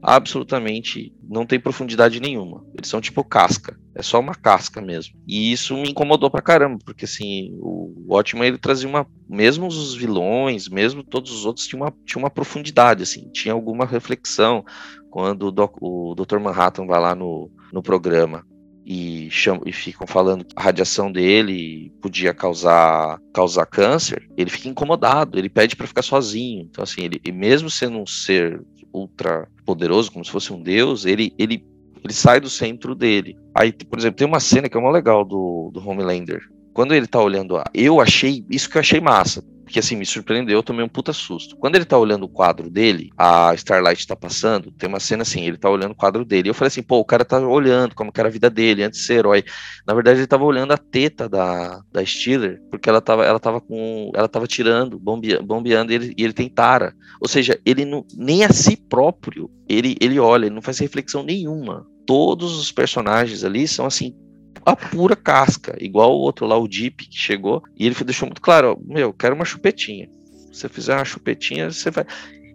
[0.06, 2.64] absolutamente não tem profundidade nenhuma.
[2.74, 5.18] Eles são tipo casca, é só uma casca mesmo.
[5.26, 9.96] E isso me incomodou pra caramba, porque assim, o Watchmen ele trazia uma, mesmo os
[9.96, 14.64] vilões, mesmo todos os outros tinham uma, tinha uma profundidade assim, tinha alguma reflexão
[15.10, 16.38] quando o, Doc, o Dr.
[16.38, 18.44] Manhattan vai lá no, no programa
[18.86, 24.68] e, chamam, e ficam falando que a radiação dele podia causar, causar câncer, ele fica
[24.68, 26.68] incomodado, ele pede para ficar sozinho.
[26.70, 28.62] Então, assim, ele, mesmo sendo um ser
[28.96, 31.64] ultra poderoso, como se fosse um deus, ele, ele,
[32.02, 33.37] ele sai do centro dele.
[33.54, 36.40] Aí, por exemplo, tem uma cena que é uma legal do, do Homelander.
[36.72, 40.07] Quando ele tá olhando, a, eu achei, isso que eu achei massa, porque assim, me
[40.07, 41.57] surpreendeu, eu tomei um puta susto.
[41.57, 45.44] Quando ele tá olhando o quadro dele, a Starlight tá passando, tem uma cena assim,
[45.44, 46.48] ele tá olhando o quadro dele.
[46.48, 49.00] Eu falei assim, pô, o cara tá olhando como que era a vida dele antes
[49.00, 49.44] de ser herói.
[49.85, 53.61] Na verdade, ele tava olhando a teta da, da Steeler, porque ela tava, ela tava
[53.61, 54.12] com.
[54.14, 56.94] Ela tava tirando, bombeando, bombeando ele, e ele tem tara.
[57.20, 61.24] Ou seja, ele não, nem a si próprio ele, ele olha, ele não faz reflexão
[61.24, 61.85] nenhuma.
[62.07, 64.14] Todos os personagens ali são assim,
[64.64, 68.40] a pura casca, igual o outro lá, o Deep, que chegou, e ele deixou muito
[68.40, 70.08] claro, ó, meu, quero uma chupetinha.
[70.52, 72.06] Se você fizer uma chupetinha, você vai...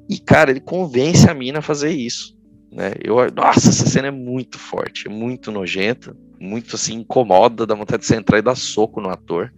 [0.09, 2.35] E, cara, ele convence a mina a fazer isso.
[2.71, 2.93] Né?
[3.03, 8.01] Eu, nossa, essa cena é muito forte, é muito nojenta, muito assim, incomoda, dá vontade
[8.01, 9.53] de você entrar e dar soco no ator.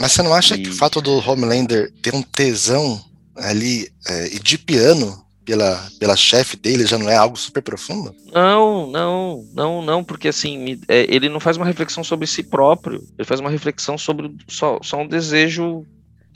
[0.00, 3.02] Mas você não acha E- que o fato do Homelander ter um tesão
[3.36, 8.12] ali é, e de piano pela, pela chefe dele já não é algo super profundo?
[8.32, 13.02] Não, não, não, não, porque assim, é, ele não faz uma reflexão sobre si próprio,
[13.16, 15.86] ele faz uma reflexão sobre só, só um desejo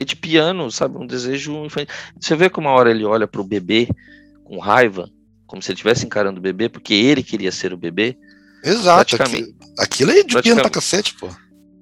[0.03, 0.97] de piano, sabe?
[0.97, 1.93] Um desejo infantil.
[2.19, 3.87] Você vê como uma hora ele olha pro bebê
[4.43, 5.07] com raiva,
[5.45, 8.17] como se ele estivesse encarando o bebê, porque ele queria ser o bebê.
[8.63, 9.15] Exato.
[9.15, 11.29] Praticamente- Aquilo, aquilo é de piano pra cacete, pô.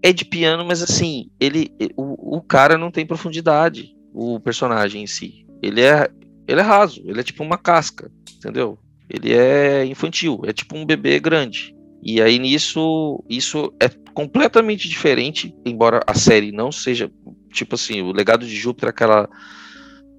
[0.02, 5.08] É de piano, mas assim, ele, o, o cara não tem profundidade, o personagem em
[5.08, 5.46] si.
[5.62, 6.10] Ele é,
[6.50, 8.80] ele é raso, ele é tipo uma casca, entendeu?
[9.08, 11.76] Ele é infantil, é tipo um bebê grande.
[12.02, 17.12] E aí nisso, isso é completamente diferente, embora a série não seja,
[17.52, 19.30] tipo assim, o legado de Júpiter, aquela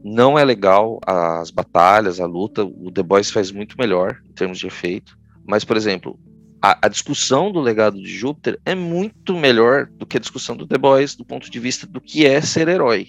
[0.05, 4.59] não é legal, as batalhas, a luta, o The Boys faz muito melhor em termos
[4.59, 5.19] de efeito.
[5.45, 6.19] Mas, por exemplo,
[6.63, 10.67] a, a discussão do legado de Júpiter é muito melhor do que a discussão do
[10.67, 13.09] The Boys do ponto de vista do que é ser herói.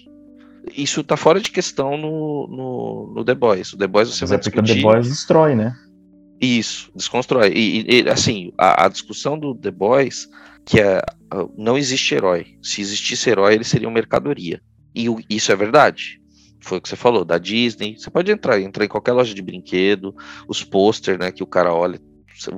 [0.76, 3.72] Isso tá fora de questão no, no, no The Boys.
[3.72, 4.82] O The Boys você Mas vai é porque o discutir...
[4.82, 5.74] The Boys destrói, né?
[6.40, 7.52] Isso, desconstrói.
[7.54, 10.28] E, e- assim, a, a discussão do The Boys,
[10.64, 12.46] que é ah, não existe herói.
[12.62, 14.60] Se existisse herói, ele seria uma mercadoria.
[14.94, 16.20] E o- isso é verdade.
[16.60, 17.96] Foi o que você falou, da Disney.
[17.98, 20.14] Você pode entrar, entrar em qualquer loja de brinquedo,
[20.48, 22.00] os posters, né, que o cara olha,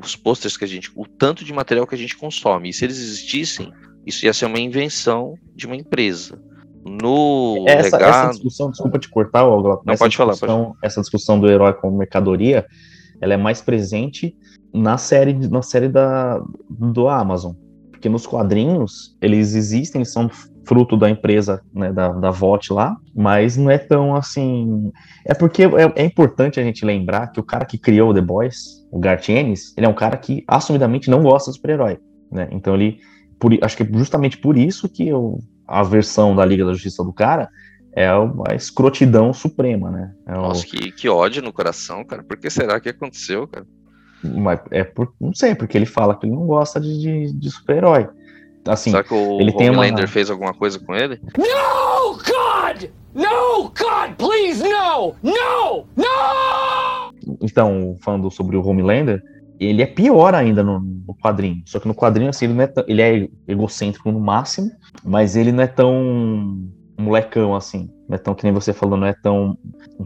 [0.03, 2.69] os posters que a gente, o tanto de material que a gente consome.
[2.69, 3.73] E se eles existissem,
[4.07, 6.43] isso ia ser uma invenção de uma empresa.
[6.85, 11.01] No Essa, essa legado, discussão, desculpa te cortar, Glauco, Não, essa pode falar, discussão- Essa
[11.01, 12.66] discussão do herói como mercadoria,
[13.20, 14.37] ela é mais presente
[14.73, 17.53] na série, na série da, do Amazon.
[17.90, 20.29] Porque nos quadrinhos, eles existem, eles são
[20.66, 24.90] fruto da empresa, né, da, da VOT lá, mas não é tão assim...
[25.25, 28.20] É porque é, é importante a gente lembrar que o cara que criou o The
[28.20, 31.99] Boys, o Garth Ennis, ele é um cara que assumidamente não gosta de super-herói,
[32.31, 32.49] né?
[32.51, 32.99] Então ele...
[33.38, 37.03] Por, acho que é justamente por isso que eu, a versão da Liga da Justiça
[37.05, 37.48] do cara
[37.96, 40.12] é a escrotidão suprema, né?
[40.27, 42.22] É, o- nossa, que, que ódio no coração, cara.
[42.22, 43.66] Por que será que aconteceu, cara?
[44.22, 47.50] mas é por, não sei, porque ele fala que ele não gosta de, de, de
[47.50, 48.09] super-herói.
[48.66, 51.20] Assim, Será que o ele tem uma- Homelander fez alguma coisa com ele?
[51.37, 52.88] No, God!
[53.14, 55.14] No, God, please, no!
[55.22, 55.87] No!
[55.94, 57.12] No!
[57.42, 59.22] então, falando sobre o Homelander,
[59.59, 61.62] ele é pior ainda no, no quadrinho.
[61.67, 64.71] Só que no quadrinho, assim, ele, não é tão- ele é egocêntrico no máximo,
[65.05, 67.90] mas ele não é tão molecão assim.
[68.09, 69.57] Não é tão que nem você falou, não é tão.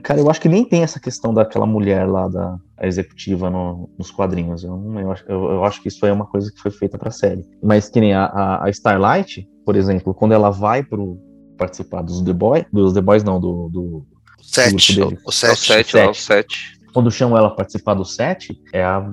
[0.02, 3.90] Cara, eu acho que nem tem essa questão daquela mulher lá da a executiva no-
[3.98, 4.62] nos quadrinhos.
[4.62, 6.96] Eu, não- eu, acho, eu, eu acho que isso é uma coisa que foi feita
[6.96, 7.44] pra série.
[7.62, 11.18] Mas que nem a, a, a Starlight, por exemplo, quando ela vai pro
[11.56, 14.06] participar dos The Boys, dos The Boys não, do, do
[14.40, 14.94] Sete.
[14.94, 15.16] dele.
[15.16, 15.66] O É o sete.
[15.66, 16.77] 7, lá, o 7.
[16.92, 19.12] Quando chamam ela participar do set, é a,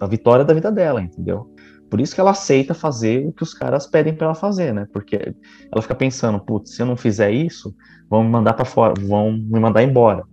[0.00, 1.50] a vitória da vida dela, entendeu?
[1.90, 4.86] Por isso que ela aceita fazer o que os caras pedem pra ela fazer, né?
[4.92, 5.34] Porque
[5.72, 7.74] ela fica pensando, putz, se eu não fizer isso,
[8.10, 10.24] vão me mandar para fora, vão me mandar embora.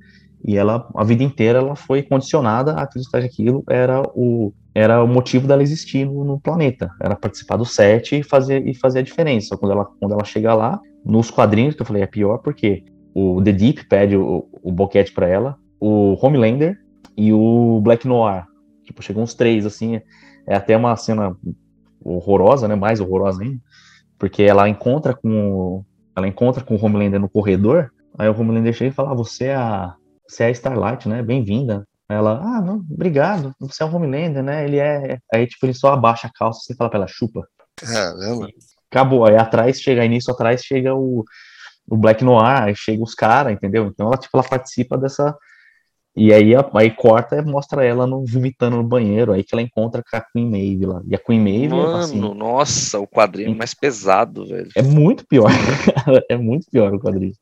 [0.45, 5.01] E ela, a vida inteira, ela foi condicionada a acreditar que aquilo era o, era
[5.03, 6.89] o motivo dela existir no, no planeta.
[7.01, 9.55] Era participar do set e fazer, e fazer a diferença.
[9.55, 13.41] Quando ela, quando ela chega lá, nos quadrinhos, que eu falei, é pior porque o
[13.41, 16.79] The Deep pede o, o boquete pra ela, o Homelander
[17.17, 18.45] e o Black Noir.
[18.85, 19.99] Tipo, chegam uns três, assim.
[20.47, 21.35] É até uma cena
[22.03, 22.75] horrorosa, né?
[22.75, 23.59] Mais horrorosa ainda.
[24.17, 25.83] Porque ela encontra com
[26.15, 27.91] ela encontra com o Homelander no corredor.
[28.17, 29.95] Aí o Homelander chega e fala: ah, você é a,
[30.27, 31.21] você é a Starlight, né?
[31.21, 31.85] Bem-vinda.
[32.07, 33.53] Ela, ah, não, obrigado.
[33.59, 34.63] Você é o Homelander, né?
[34.63, 35.17] Ele é.
[35.33, 37.45] Aí, tipo, ele só abaixa a calça e fala pra ela, chupa.
[37.75, 38.47] Caramba.
[38.89, 39.25] Acabou.
[39.25, 41.25] Aí atrás chega, aí nisso atrás chega o,
[41.89, 43.87] o Black Noir, aí chega os caras, entendeu?
[43.87, 45.35] Então ela, tipo, ela participa dessa.
[46.15, 50.03] E aí, aí corta e mostra ela no, vomitando no banheiro, aí que ela encontra
[50.03, 51.01] com a Queen Maeve lá.
[51.07, 54.69] E a Queen Maeve, Mano, assim, nossa, o quadrinho é mais pesado, velho.
[54.75, 55.49] é muito pior.
[56.29, 57.33] é muito pior o quadrinho.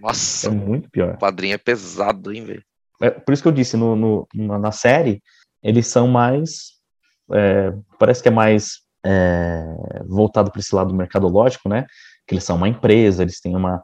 [0.00, 1.14] Nossa, É muito pior.
[1.14, 2.62] o quadrinho é pesado, hein, velho.
[3.02, 5.20] É, por isso que eu disse, no, no- na, na série,
[5.62, 6.70] eles são mais.
[7.32, 9.64] é, parece que é mais é,
[10.08, 11.84] voltado para esse lado mercadológico, né?
[12.26, 13.82] Que eles são uma empresa, eles têm uma.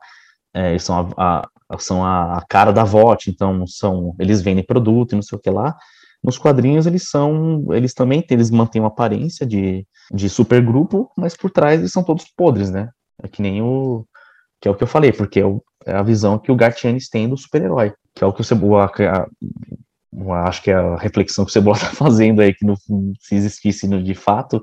[0.54, 4.64] é, eles são a, a- são a, a cara da VOT, então são, eles vendem
[4.64, 5.76] produto e não sei o que lá.
[6.22, 11.50] Nos quadrinhos eles são, eles também eles mantêm uma aparência de, de supergrupo, mas por
[11.50, 12.90] trás eles são todos podres, né?
[13.22, 14.06] É que nem o,
[14.60, 17.08] que é o que eu falei, porque é, o- é a visão que o Gartienes
[17.08, 19.26] tem do super-herói, que é o que o Cebola, a-
[20.12, 22.76] eu acho que é a reflexão que o Cebola tá fazendo aí, que no,
[23.20, 24.62] se existisse no, de fato,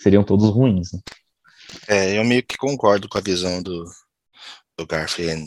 [0.00, 0.92] seriam todos ruins.
[0.92, 1.00] Né?
[1.88, 3.84] É, eu meio que concordo com a visão do,
[4.76, 5.46] do Garfield.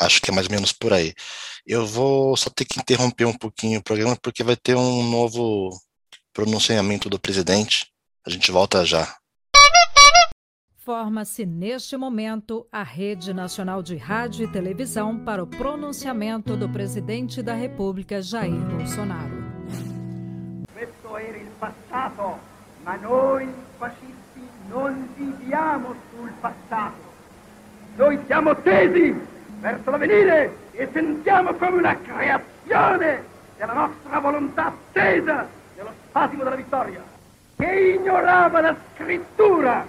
[0.00, 1.14] Acho que é mais ou menos por aí.
[1.66, 5.70] Eu vou só ter que interromper um pouquinho o programa, porque vai ter um novo
[6.32, 7.86] pronunciamento do presidente.
[8.26, 9.16] A gente volta já.
[10.84, 17.42] Forma-se neste momento a Rede Nacional de Rádio e Televisão para o pronunciamento do presidente
[17.42, 19.44] da República, Jair Bolsonaro.
[20.74, 22.38] Questo era il passato,
[22.84, 24.14] ma noi fascisti
[24.68, 27.13] non viviamo sul passato.
[27.96, 29.14] Noi siamo tesi
[29.60, 33.22] verso l'avvenire e sentiamo come una creazione
[33.56, 37.00] della nostra volontà attesa nello spasimo della vittoria,
[37.56, 39.86] che ignorava la scrittura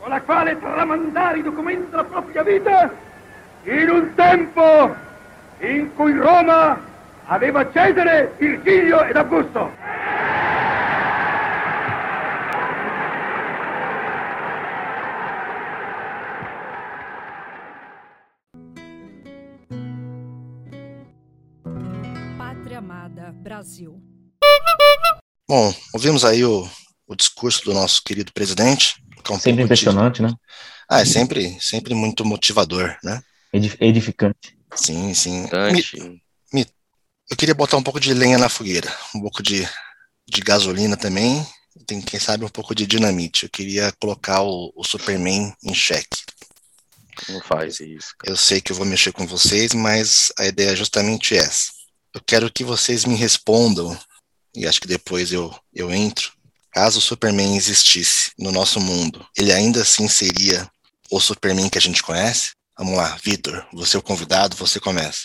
[0.00, 2.90] con la quale tramandare i documenti della propria vita
[3.62, 4.94] in un tempo
[5.58, 6.78] in cui Roma
[7.26, 9.70] aveva Cesare, Virgilio ed Augusto.
[23.64, 23.98] Brasil.
[25.48, 26.68] Bom, ouvimos aí o,
[27.06, 28.96] o discurso do nosso querido presidente.
[29.24, 30.34] que é um Sempre pouco de- impressionante, né?
[30.86, 33.22] Ah, é sempre, sempre muito motivador, né?
[33.54, 34.58] Edif- edificante.
[34.74, 35.44] Sim, sim.
[35.44, 35.96] Me- Dante,
[37.30, 39.66] eu queria botar um pouco de lenha na fogueira, um pouco de,
[40.28, 41.44] de gasolina também,
[41.86, 43.44] tem, quem sabe um pouco de dinamite.
[43.44, 46.18] Eu queria colocar o, o Superman em xeque.
[47.30, 48.14] não faz isso.
[48.18, 48.30] cara.
[48.30, 51.72] Eu sei que eu vou mexer com vocês, mas a ideia é justamente essa.
[52.14, 53.96] Eu quero que vocês me respondam,
[54.54, 56.32] e acho que depois eu, eu entro.
[56.70, 60.68] Caso o Superman existisse no nosso mundo, ele ainda assim seria
[61.10, 62.52] o Superman que a gente conhece?
[62.78, 65.22] Vamos lá, Vitor, você é o convidado, você começa.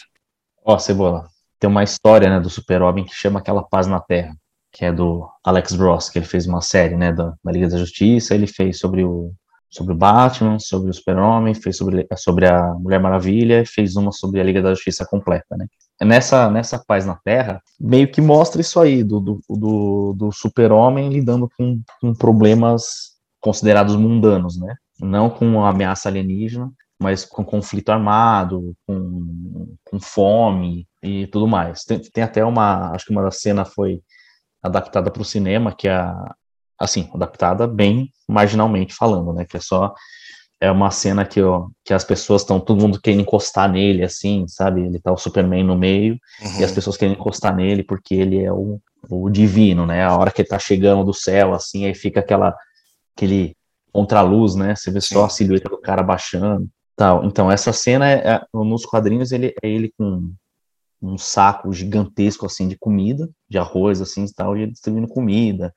[0.66, 1.28] Ó, Cebola,
[1.60, 4.36] tem uma história, né, do Super-Homem que chama Aquela Paz na Terra,
[4.72, 7.78] que é do Alex Ross, que ele fez uma série, né, da, da Liga da
[7.78, 9.32] Justiça, ele fez sobre o,
[9.70, 14.40] sobre o Batman, sobre o Super-Homem, fez sobre, sobre a Mulher Maravilha, fez uma sobre
[14.40, 15.68] a Liga da Justiça completa, né.
[16.02, 21.10] Nessa, nessa Paz na Terra, meio que mostra isso aí, do, do, do, do Super-Homem
[21.10, 28.74] lidando com, com problemas considerados mundanos, né, não com ameaça alienígena, mas com conflito armado,
[28.88, 31.84] com, com fome e tudo mais.
[31.84, 34.02] Tem, tem até uma, acho que uma das cenas foi
[34.64, 36.36] adaptada para o cinema, que é, a-
[36.80, 39.94] assim, adaptada bem marginalmente falando, né, que é só,
[40.62, 44.46] é uma cena que, ó, que as pessoas estão, todo mundo querendo encostar nele, assim,
[44.48, 46.60] sabe, ele tá o Superman no meio, Uhum.
[46.60, 50.32] e as pessoas querem encostar nele porque ele é o, o divino, né, a hora
[50.32, 52.54] que ele tá chegando do céu, assim, aí fica aquela,
[53.16, 53.56] aquele
[53.94, 57.24] contraluz, né, você vê só a silhueta do cara baixando, tal.
[57.24, 60.32] Então, essa cena, é, é- nos quadrinhos, ele é ele com
[61.02, 65.74] um saco gigantesco, assim, de comida, de arroz, assim, e tal, e ele distribuindo comida.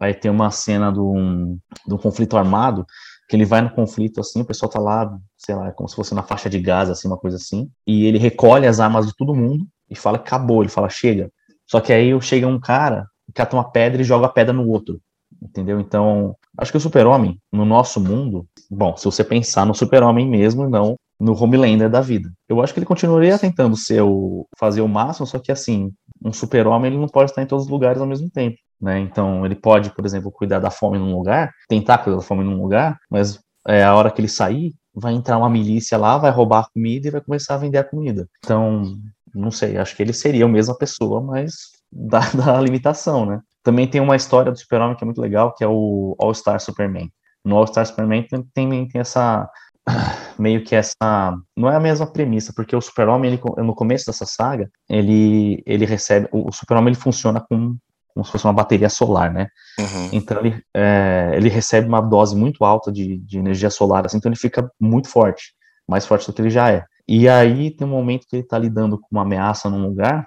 [0.00, 2.84] Aí tem uma cena de um, de um conflito armado,
[3.28, 5.96] que ele vai no conflito, assim, o pessoal tá lá, sei lá, é como se
[5.96, 9.14] fosse na faixa de gás, assim, uma coisa assim, e ele recolhe as armas de
[9.16, 11.30] todo mundo e fala que acabou, ele fala, chega.
[11.66, 15.00] Só que aí chega um cara, cata uma pedra e joga a pedra no outro,
[15.42, 15.80] entendeu?
[15.80, 20.68] Então, acho que o super-homem, no nosso mundo, bom, se você pensar no super-homem mesmo,
[20.68, 22.30] não no Homelander da vida.
[22.48, 26.32] Eu acho que ele continuaria tentando ser o, fazer o máximo, só que assim, um
[26.32, 28.98] super-homem ele não pode estar em todos os lugares ao mesmo tempo, né?
[29.00, 32.60] Então, ele pode, por exemplo, cuidar da fome num lugar, tentar cuidar da fome num
[32.60, 36.60] lugar, mas é, a hora que ele sair, vai entrar uma milícia lá, vai roubar
[36.60, 38.28] a comida e vai começar a vender a comida.
[38.38, 38.96] Então,
[39.34, 41.54] não sei, acho que ele seria a mesma pessoa, mas
[41.90, 43.40] dada a limitação, né?
[43.62, 47.10] Também tem uma história do super-homem que é muito legal, que é o All-Star Superman.
[47.44, 49.48] No All-Star Superman tem, tem, tem essa
[50.38, 54.24] meio que essa não é a mesma premissa porque o super-homem ele, no começo dessa
[54.24, 57.76] saga ele ele recebe o, o super-homem ele funciona com
[58.14, 60.10] como se fosse uma bateria solar né Uhum.
[60.12, 64.30] então ele é, ele recebe uma dose muito alta de, de energia solar assim então
[64.30, 65.52] ele fica muito forte
[65.88, 68.56] mais forte do que ele já é e aí tem um momento que ele está
[68.56, 70.26] lidando com uma ameaça num lugar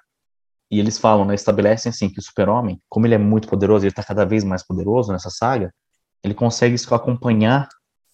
[0.69, 3.91] e eles falam né estabelecem assim que o super-homem como ele é muito poderoso ele
[3.91, 5.73] está cada vez mais poderoso nessa saga
[6.23, 7.67] ele consegue acompanhar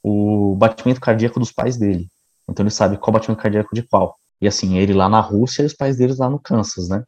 [0.04, 2.08] o batimento cardíaco dos pais dele.
[2.48, 4.16] Então ele sabe qual batimento cardíaco de qual.
[4.42, 7.04] E assim, ele lá na Rússia e os pais deles lá no Kansas, né?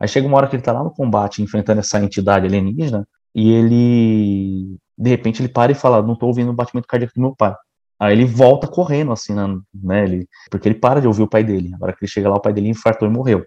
[0.00, 3.50] Aí chega uma hora que ele tá lá no combate, enfrentando essa entidade alienígena, e
[3.52, 7.34] ele, de repente, ele para e fala, não tô ouvindo o batimento cardíaco do meu
[7.36, 7.54] pai.
[8.00, 10.04] Aí ele volta correndo, assim, né?
[10.04, 11.72] Ele, porque ele para de ouvir o pai dele.
[11.74, 13.44] Agora que ele chega lá, o pai dele infartou e morreu.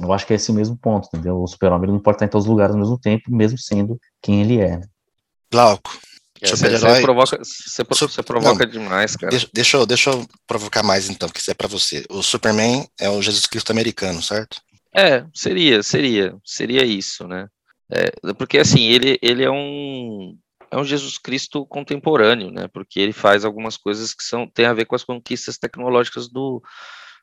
[0.00, 1.42] Eu acho que é esse mesmo ponto, entendeu?
[1.42, 4.42] O super-homem não pode estar em todos os lugares ao mesmo tempo, mesmo sendo quem
[4.42, 4.80] ele é.
[5.50, 5.90] Glauco,
[6.40, 7.02] É, Você super-herói.
[7.02, 9.30] provoca, você, você provoca demais, cara.
[9.30, 12.04] Deixa, deixa, eu, deixa eu provocar mais então, que isso é pra você.
[12.08, 14.58] O Superman é o Jesus Cristo americano, certo?
[14.94, 17.48] É, seria, seria, seria isso, né?
[17.90, 20.36] É, porque assim, ele, ele é um
[20.70, 22.68] é um Jesus Cristo contemporâneo, né?
[22.68, 26.62] Porque ele faz algumas coisas que são tem a ver com as conquistas tecnológicas do,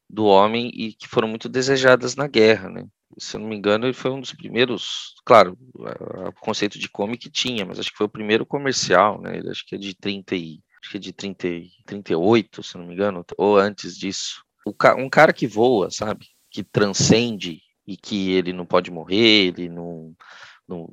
[0.10, 2.86] do homem e que foram muito desejadas na guerra, né?
[3.18, 7.30] se eu não me engano, ele foi um dos primeiros, claro, o conceito de comic
[7.30, 9.38] tinha, mas acho que foi o primeiro comercial, né?
[9.38, 12.76] Ele acho que é de 30 e, acho que é de 30 e 38, se
[12.76, 14.44] eu não me engano, ou antes disso.
[14.98, 16.28] um cara que voa, sabe?
[16.50, 20.16] Que transcende e que ele não pode morrer, ele não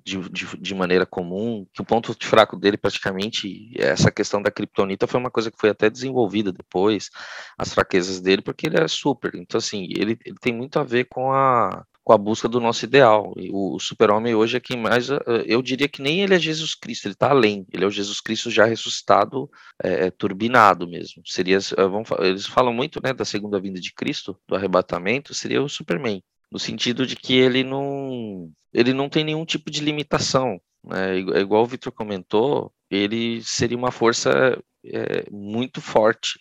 [0.04, 5.06] de, de, de, maneira comum, que o ponto fraco dele praticamente, essa questão da criptonita
[5.06, 7.10] foi uma coisa que foi até desenvolvida depois,
[7.58, 11.06] as fraquezas dele, porque ele é super, então assim, ele, ele tem muito a ver
[11.06, 13.32] com a, com a busca do nosso ideal.
[13.50, 15.08] O, super-homem hoje é quem mais.
[15.10, 17.66] Eh, eu diria que nem ele é Jesus Cristo, ele está além.
[17.72, 19.50] Ele é o Jesus Cristo já ressuscitado,
[19.82, 21.22] é, é, turbinado mesmo.
[21.24, 25.62] Seria, eh, vamos, eles falam muito né, da segunda vinda de Cristo, do arrebatamento, seria
[25.62, 26.22] o Superman.
[26.52, 30.60] No sentido de que ele não, ele não tem nenhum tipo de limitação.
[30.84, 31.20] Né?
[31.34, 36.38] É igual o Victor comentou, ele seria uma força é, muito forte.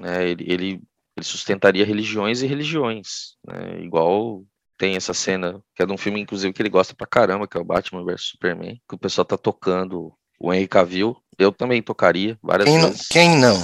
[0.00, 0.30] Né?
[0.30, 0.82] Ele, ele,
[1.16, 3.36] ele, sustentaria religiões e religiões.
[3.46, 3.82] Né?
[3.82, 4.44] Igual
[4.76, 7.56] tem essa cena, que é de um filme, inclusive, que ele gosta pra caramba, que
[7.56, 11.16] é o Batman vs Superman, que o pessoal tá tocando o Henry Cavill.
[11.38, 12.98] Eu também tocaria várias quem vezes.
[12.98, 13.56] Não, quem não?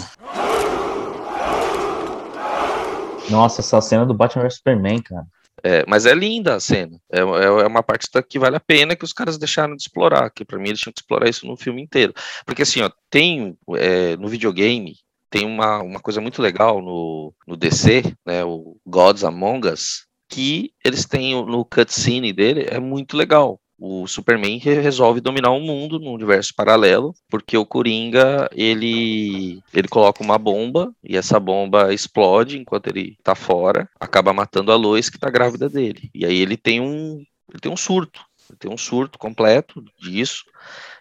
[3.30, 5.26] Nossa, essa cena do Batman vs Superman, cara.
[5.62, 6.98] É, mas é linda a cena.
[7.12, 10.30] É, é, é uma parte que vale a pena que os caras deixaram de explorar.
[10.30, 12.14] Que para mim eles tinham que explorar isso no filme inteiro.
[12.46, 14.94] Porque assim, ó, tem é, no videogame
[15.30, 20.72] tem uma, uma coisa muito legal no, no DC, né, o Gods Among Us, que
[20.84, 23.60] eles têm no cutscene dele é muito legal.
[23.80, 30.22] O Superman resolve dominar o mundo num universo paralelo, porque o Coringa, ele ele coloca
[30.22, 35.18] uma bomba e essa bomba explode enquanto ele tá fora, acaba matando a Lois que
[35.18, 36.10] tá grávida dele.
[36.12, 38.20] E aí ele tem um ele tem um surto,
[38.50, 40.44] ele tem um surto completo disso,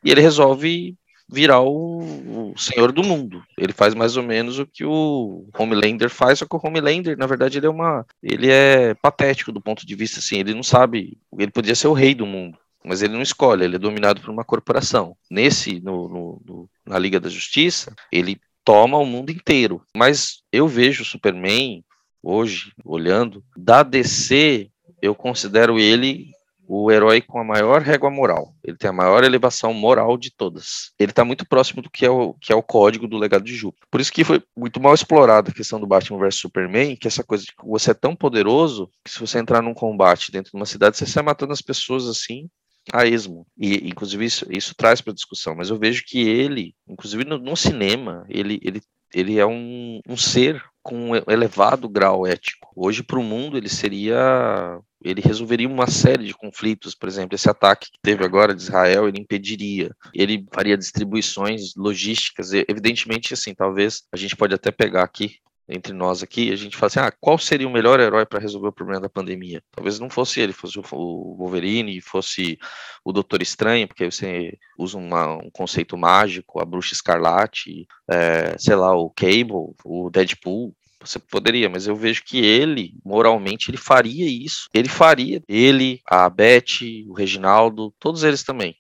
[0.04, 0.96] e ele resolve
[1.30, 3.44] virar o, o, senhor do mundo.
[3.58, 7.26] Ele faz mais ou menos o que o Homelander faz, só que o Homelander, na
[7.26, 11.18] verdade, ele é uma, ele é patético do ponto de vista assim, ele não sabe,
[11.38, 14.30] ele podia ser o rei do mundo, mas ele não escolhe, ele é dominado por
[14.30, 15.16] uma corporação.
[15.30, 19.82] Nesse, no, no, no na Liga da Justiça, ele toma o mundo inteiro.
[19.96, 21.84] Mas eu vejo o Superman
[22.22, 24.70] hoje, olhando, da DC,
[25.02, 26.32] eu considero ele
[26.68, 28.54] o herói com a maior régua moral.
[28.64, 30.92] Ele tem a maior elevação moral de todas.
[31.00, 33.56] Ele está muito próximo do que é, o, que é o código do legado de
[33.56, 33.88] Júpiter.
[33.90, 37.24] Por isso que foi muito mal explorada a questão do Batman vs Superman, que essa
[37.24, 40.58] coisa de que você é tão poderoso que se você entrar num combate dentro de
[40.58, 42.50] uma cidade, você sai matando as pessoas assim
[42.92, 43.46] a esmo.
[43.58, 45.56] E, inclusive, isso, isso traz para discussão.
[45.56, 48.82] Mas eu vejo que ele, inclusive no, no cinema, ele, ele,
[49.14, 52.70] ele é um, um ser com um elevado grau ético.
[52.76, 57.50] Hoje, para o mundo, ele seria ele resolveria uma série de conflitos, por exemplo, esse
[57.50, 64.04] ataque que teve agora de Israel, ele impediria, ele faria distribuições logísticas, evidentemente, assim, talvez
[64.12, 65.38] a gente pode até pegar aqui
[65.70, 68.70] entre nós aqui, a gente fala assim, ah, qual seria o melhor herói para resolver
[68.70, 69.62] o problema da pandemia?
[69.72, 72.58] Talvez não fosse ele, fosse o Wolverine, fosse
[73.04, 78.76] o Doutor Estranho, porque você usa uma, um conceito mágico, a Bruxa Escarlate, é, sei
[78.76, 84.26] lá, o Cable, o Deadpool, você poderia, mas eu vejo que ele, moralmente, ele faria
[84.26, 84.68] isso.
[84.74, 85.42] Ele faria.
[85.48, 88.76] Ele, a Beth, o Reginaldo, todos eles também.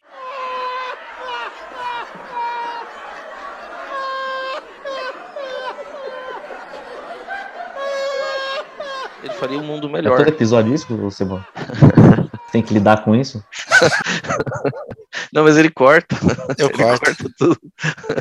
[9.38, 10.16] Faria um mundo melhor.
[10.16, 11.26] É todo episódio isso, você
[12.52, 13.44] tem que lidar com isso?
[15.34, 16.16] Não, mas ele corta.
[16.58, 17.06] Eu ele corto.
[17.06, 17.60] corta tudo.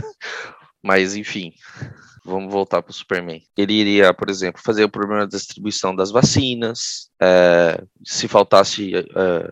[0.82, 1.52] Mas, enfim
[2.26, 3.42] vamos voltar para o Superman.
[3.56, 7.08] Ele iria, por exemplo, fazer o problema da distribuição das vacinas.
[7.22, 9.50] É, se faltasse é,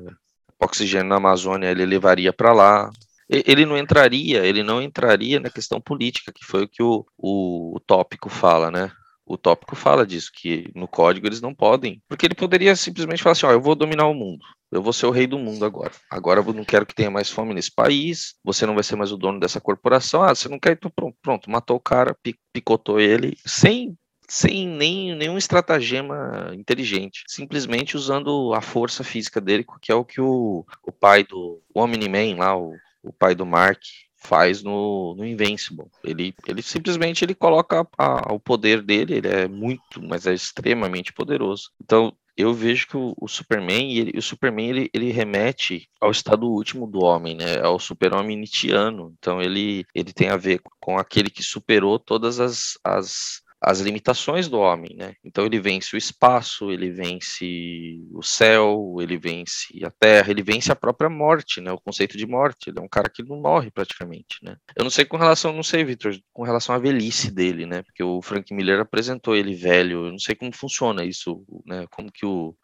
[0.61, 2.91] oxigênio na Amazônia, ele levaria para lá.
[3.29, 7.77] Ele não entraria, ele não entraria na questão política, que foi o que o, o,
[7.77, 8.91] o tópico fala, né?
[9.27, 12.03] O tópico fala disso, que no código eles não podem.
[12.09, 14.45] Porque ele poderia simplesmente falar assim: ó, eu vou dominar o mundo.
[14.70, 15.93] Eu vou ser o rei do mundo agora.
[16.11, 18.35] Agora eu não quero que tenha mais fome nesse país.
[18.45, 20.22] Você não vai ser mais o dono dessa corporação.
[20.22, 22.16] Ah, você não quer, então pronto, pronto matou o cara,
[22.53, 23.97] picotou ele, sem
[24.27, 30.20] sem nem, nenhum estratagema inteligente, simplesmente usando a força física dele, que é o que
[30.20, 33.83] o, o pai do Omni-Man lá, o, o pai do Mark,
[34.25, 35.87] faz no, no Invincible.
[36.03, 40.35] Ele, ele simplesmente ele coloca a, a, o poder dele, ele é muito, mas é
[40.35, 41.70] extremamente poderoso.
[41.81, 46.49] Então, eu vejo que o, o Superman, ele, o Superman ele, ele remete ao estado
[46.49, 47.61] último do homem, né?
[47.61, 49.14] Ao super-homem Nietzscheano.
[49.18, 54.49] Então ele, ele tem a ver com aquele que superou todas as, as as limitações
[54.49, 55.15] do homem, né?
[55.25, 60.71] Então ele vence o espaço, ele vence o céu, ele vence a terra, ele vence
[60.71, 61.73] a própria morte, né?
[61.73, 62.71] O conceito de morte.
[62.71, 64.57] Ele é um cara que não morre praticamente, né?
[64.77, 67.83] Eu não sei com relação, não sei, Victor, com relação à velhice dele, né?
[67.83, 70.07] Porque o Frank Miller apresentou ele velho.
[70.07, 71.87] Eu não sei como funciona isso, né?
[71.91, 72.55] Como que o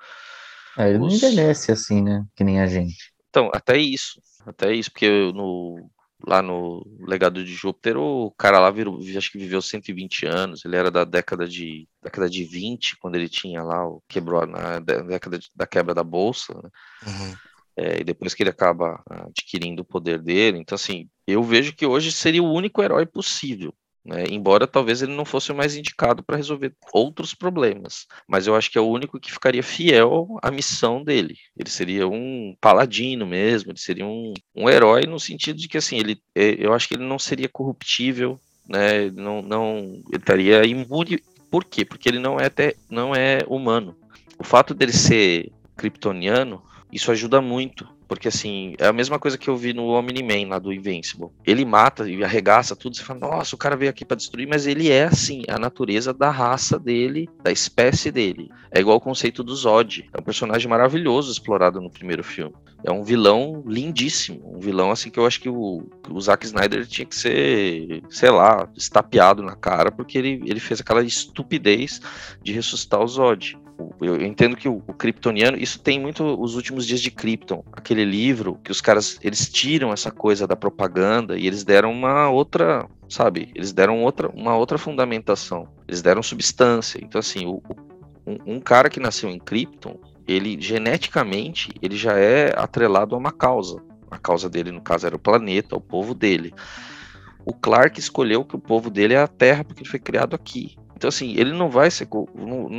[0.77, 2.25] Ah, ele não Os- envelhece assim, né?
[2.37, 3.13] Que nem a gente.
[3.29, 4.21] Então, até isso.
[4.47, 5.91] Até isso, porque no,
[6.27, 10.65] lá no Legado de Júpiter, o cara lá virou, acho que viveu 120 anos.
[10.65, 14.81] Ele era da década de, década de 20, quando ele tinha lá, o, quebrou na
[14.81, 16.55] dé- década de- da quebra da bolsa.
[16.63, 16.71] né?
[17.07, 17.37] Uhum.
[17.77, 20.59] É, e depois que ele acaba adquirindo o poder dele.
[20.59, 23.73] Então, assim, eu vejo que hoje seria o único herói possível.
[24.11, 24.25] Né?
[24.29, 28.09] Embora talvez ele não fosse o mais indicado para resolver outros problemas.
[28.27, 31.37] Mas eu acho que é o único que ficaria fiel à missão dele.
[31.57, 35.97] Ele seria um paladino mesmo, ele seria um, um herói no sentido de que, assim,
[35.97, 39.09] ele, é, eu acho que ele não seria corruptível, né?
[39.13, 41.23] Não, não, ele estaria imune.
[41.49, 41.85] Por quê?
[41.85, 43.97] Porque ele não é, até, não é humano.
[44.37, 46.61] O fato dele ser kryptoniano
[46.93, 50.59] isso ajuda muito, porque assim, é a mesma coisa que eu vi no Omni-Man lá
[50.59, 51.29] do Invincible.
[51.47, 54.67] Ele mata e arregaça tudo, você fala, nossa, o cara veio aqui para destruir, mas
[54.67, 58.51] ele é assim, a natureza da raça dele, da espécie dele.
[58.73, 60.09] É igual o conceito do Zod.
[60.13, 62.55] É um personagem maravilhoso explorado no primeiro filme.
[62.83, 66.87] É um vilão lindíssimo, um vilão assim que eu acho que o, o Zack Snyder
[66.87, 72.01] tinha que ser, sei lá, estapeado na cara, porque ele, ele fez aquela estupidez
[72.43, 73.59] de ressuscitar o Zod.
[74.01, 78.05] Eu entendo que o, o Kryptoniano, isso tem muito os últimos dias de Krypton, aquele
[78.05, 82.89] livro que os caras eles tiram essa coisa da propaganda e eles deram uma outra,
[83.09, 83.51] sabe?
[83.55, 85.69] Eles deram outra, uma outra fundamentação.
[85.87, 87.01] Eles deram substância.
[87.03, 87.63] Então assim, o,
[88.27, 93.33] um, um cara que nasceu em Krypton, ele geneticamente ele já é atrelado a uma
[93.33, 93.83] causa.
[94.11, 96.53] A causa dele no caso era o planeta, o povo dele.
[97.45, 100.77] O Clark escolheu que o povo dele é a Terra porque ele foi criado aqui.
[101.01, 102.07] Então, assim, ele não vai ser.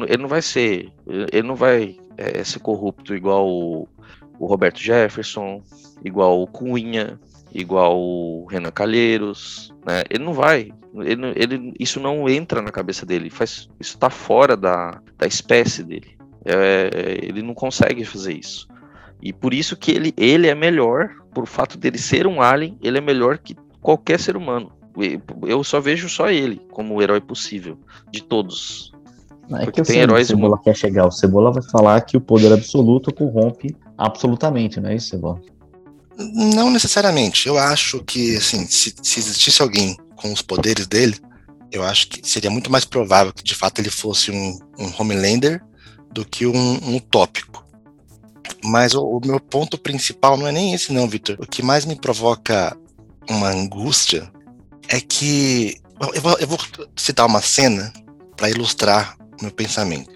[0.07, 0.93] Ele não vai ser.
[1.07, 3.87] Ele não vai é, ser corrupto igual o,
[4.37, 5.63] o, Roberto Jefferson,
[6.05, 7.19] igual o Cunha,
[7.51, 9.73] igual o Renan Calheiros.
[9.83, 10.03] Né?
[10.07, 10.71] Ele não vai.
[10.97, 13.31] Ele, ele, isso não entra na cabeça dele.
[13.31, 16.15] Faz, isso está fora da, da espécie dele.
[16.45, 18.67] É, ele não consegue fazer isso.
[19.19, 22.99] E por isso que ele, ele é melhor, por fato dele ser um alien, ele
[22.99, 24.71] é melhor que qualquer ser humano
[25.43, 27.77] eu só vejo só ele como o herói possível
[28.11, 28.91] de todos.
[29.49, 30.29] É Porque que tem heróis.
[30.29, 31.07] O Cebola quer chegar.
[31.07, 35.41] O Cebola vai falar que o poder absoluto corrompe absolutamente, não é isso, Cebola?
[36.17, 37.47] Não necessariamente.
[37.47, 41.17] Eu acho que, assim, se, se existisse alguém com os poderes dele,
[41.71, 45.61] eu acho que seria muito mais provável que de fato ele fosse um, um Homelander
[46.11, 47.65] do que um, um utópico.
[48.63, 51.37] Mas o, o meu ponto principal não é nem esse, não, Victor.
[51.39, 52.77] O que mais me provoca
[53.29, 54.31] uma angústia
[54.91, 55.77] é que
[56.13, 56.59] eu vou, eu vou
[56.97, 57.93] citar uma cena
[58.35, 60.11] para ilustrar meu pensamento.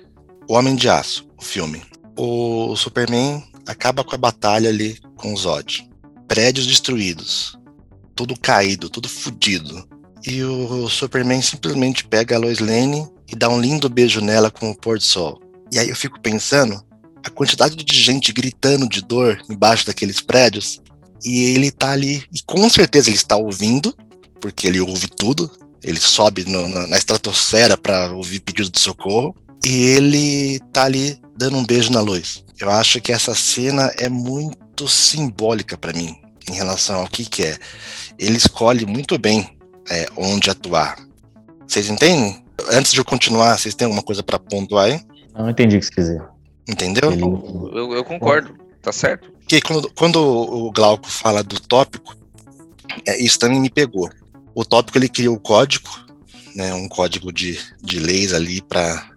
[0.49, 1.82] O Homem de Aço, o filme.
[2.17, 5.89] O Superman acaba com a batalha ali com o Zod.
[6.28, 7.57] Prédios destruídos,
[8.15, 9.88] tudo caído, tudo fudido.
[10.28, 14.71] E o Superman simplesmente pega a Lois Lane e dá um lindo beijo nela com
[14.71, 15.39] o pôr do sol.
[15.71, 16.84] E aí eu fico pensando
[17.23, 20.82] a quantidade de gente gritando de dor embaixo daqueles prédios
[21.23, 23.95] e ele tá ali e com certeza ele está ouvindo
[24.45, 25.49] porque ele ouve tudo,
[25.83, 29.35] ele sobe no, na, na estratosfera para ouvir pedido de socorro,
[29.65, 32.43] e ele tá ali dando um beijo na luz.
[32.59, 36.15] Eu acho que essa cena é muito simbólica para mim
[36.47, 37.57] em relação ao que, que é.
[38.19, 39.57] Ele escolhe muito bem
[39.89, 40.95] é, onde atuar.
[41.67, 42.45] Vocês entendem?
[42.69, 45.01] Antes de eu continuar, vocês têm alguma coisa para pontuar aí?
[45.33, 46.21] Não entendi o que você quiser.
[46.69, 47.11] Entendeu?
[47.11, 49.31] Eu, eu, concordo, tá certo.
[49.39, 52.15] Porque quando, quando o Glauco fala do tópico,
[53.07, 54.07] é, isso também me pegou.
[54.56, 55.89] O tópico ele criou o código,
[56.56, 59.12] né, um código de, de leis ali para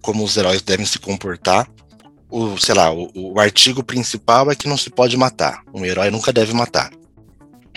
[0.00, 1.70] como os heróis devem se comportar.
[2.30, 5.62] O, sei lá, o, o artigo principal é que não se pode matar.
[5.72, 6.90] Um herói nunca deve matar.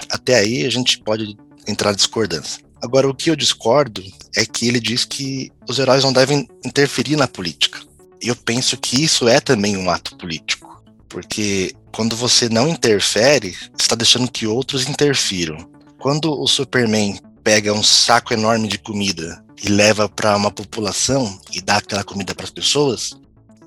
[0.09, 1.37] Até aí a gente pode
[1.67, 2.63] entrar discordância.
[2.81, 4.03] Agora, o que eu discordo
[4.35, 7.79] é que ele diz que os heróis não devem interferir na política.
[8.21, 10.81] E eu penso que isso é também um ato político.
[11.07, 15.69] Porque quando você não interfere, está deixando que outros interfiram.
[16.01, 21.61] Quando o Superman pega um saco enorme de comida e leva para uma população e
[21.61, 23.11] dá aquela comida para as pessoas,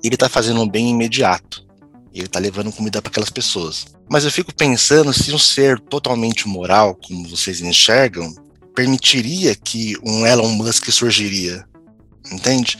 [0.03, 1.65] ele está fazendo um bem imediato.
[2.13, 3.85] Ele está levando comida para aquelas pessoas.
[4.09, 8.35] Mas eu fico pensando se um ser totalmente moral, como vocês enxergam,
[8.75, 11.65] permitiria que um Elon Musk surgiria.
[12.29, 12.77] Entende?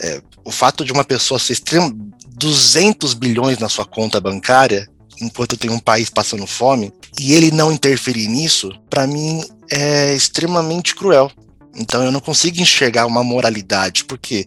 [0.00, 4.90] É, o fato de uma pessoa ser extremo, 200 bilhões na sua conta bancária,
[5.20, 10.94] enquanto tem um país passando fome, e ele não interferir nisso, para mim é extremamente
[10.94, 11.30] cruel.
[11.74, 14.46] Então eu não consigo enxergar uma moralidade, porque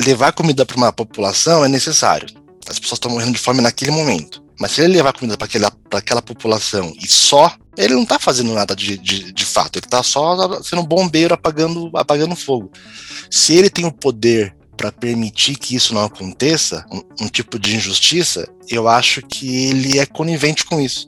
[0.00, 2.28] levar comida para uma população é necessário.
[2.68, 4.42] As pessoas estão morrendo de fome naquele momento.
[4.58, 8.52] Mas se ele levar comida para aquela, aquela população e só, ele não está fazendo
[8.52, 9.76] nada de, de, de fato.
[9.76, 12.70] Ele está só sendo bombeiro apagando, apagando fogo.
[13.30, 17.76] Se ele tem o poder para permitir que isso não aconteça, um, um tipo de
[17.76, 21.06] injustiça, eu acho que ele é conivente com isso.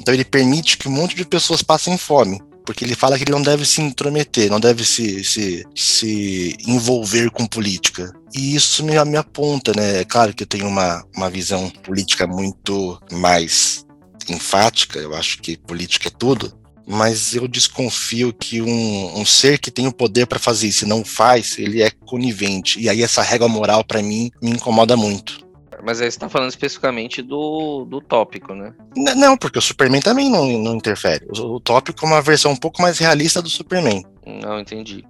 [0.00, 3.32] Então ele permite que um monte de pessoas passem fome porque ele fala que ele
[3.32, 8.12] não deve se intrometer, não deve se, se, se envolver com política.
[8.32, 10.02] E isso me, me aponta, né?
[10.02, 13.84] É claro que eu tenho uma, uma visão política muito mais
[14.28, 16.56] enfática, eu acho que política é tudo,
[16.86, 20.88] mas eu desconfio que um, um ser que tem o poder para fazer isso e
[20.88, 22.80] não faz, ele é conivente.
[22.80, 25.42] E aí essa regra moral, para mim, me incomoda muito.
[25.84, 28.72] Mas aí você tá falando especificamente do, do tópico, né?
[28.96, 31.26] Não, porque o Superman também não, não interfere.
[31.36, 34.04] O, o tópico é uma versão um pouco mais realista do Superman.
[34.24, 35.04] Não, entendi.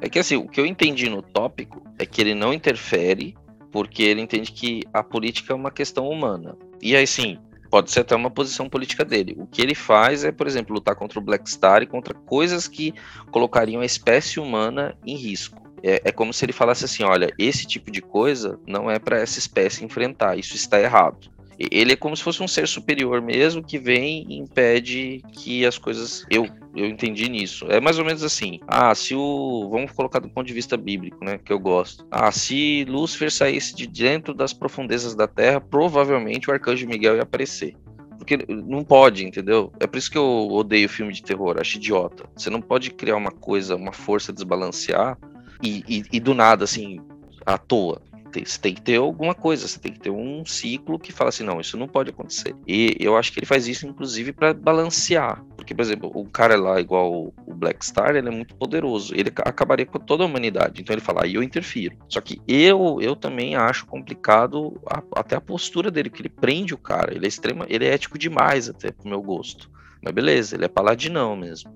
[0.00, 3.36] É que assim, o que eu entendi no tópico é que ele não interfere
[3.70, 6.56] porque ele entende que a política é uma questão humana.
[6.82, 7.38] E aí sim,
[7.70, 9.36] pode ser até uma posição política dele.
[9.38, 12.66] O que ele faz é, por exemplo, lutar contra o Black Star e contra coisas
[12.68, 12.94] que
[13.30, 17.66] colocariam a espécie humana em risco é, é como se ele falasse assim: olha, esse
[17.66, 21.30] tipo de coisa não é para essa espécie enfrentar, isso está errado.
[21.58, 25.78] Ele é como se fosse um ser superior mesmo que vem e impede que as
[25.78, 26.24] coisas.
[26.30, 27.66] Eu, eu entendi nisso.
[27.70, 28.60] É mais ou menos assim.
[28.66, 29.68] Ah, se o.
[29.70, 31.38] Vamos colocar do ponto de vista bíblico, né?
[31.38, 32.06] Que eu gosto.
[32.10, 37.22] Ah, se Lúcifer saísse de dentro das profundezas da terra, provavelmente o arcanjo Miguel ia
[37.22, 37.74] aparecer.
[38.18, 39.72] Porque não pode, entendeu?
[39.78, 42.24] É por isso que eu odeio filme de terror, acho idiota.
[42.34, 45.18] Você não pode criar uma coisa, uma força desbalancear
[45.62, 47.00] e, e, e do nada, assim,
[47.44, 48.02] à toa.
[48.32, 51.44] Você tem que ter alguma coisa, você tem que ter um ciclo que fala assim:
[51.44, 52.54] não, isso não pode acontecer.
[52.66, 55.44] E eu acho que ele faz isso, inclusive, para balancear.
[55.56, 59.14] Porque, por exemplo, o cara lá, igual o Black Star, ele é muito poderoso.
[59.14, 60.80] Ele acabaria com toda a humanidade.
[60.80, 61.96] Então ele fala: aí eu interfiro.
[62.08, 66.74] Só que eu eu também acho complicado a, até a postura dele, que ele prende
[66.74, 67.14] o cara.
[67.14, 69.70] Ele é extrema, ele é ético demais, até pro meu gosto.
[70.02, 71.74] Mas beleza, ele é paladinão mesmo.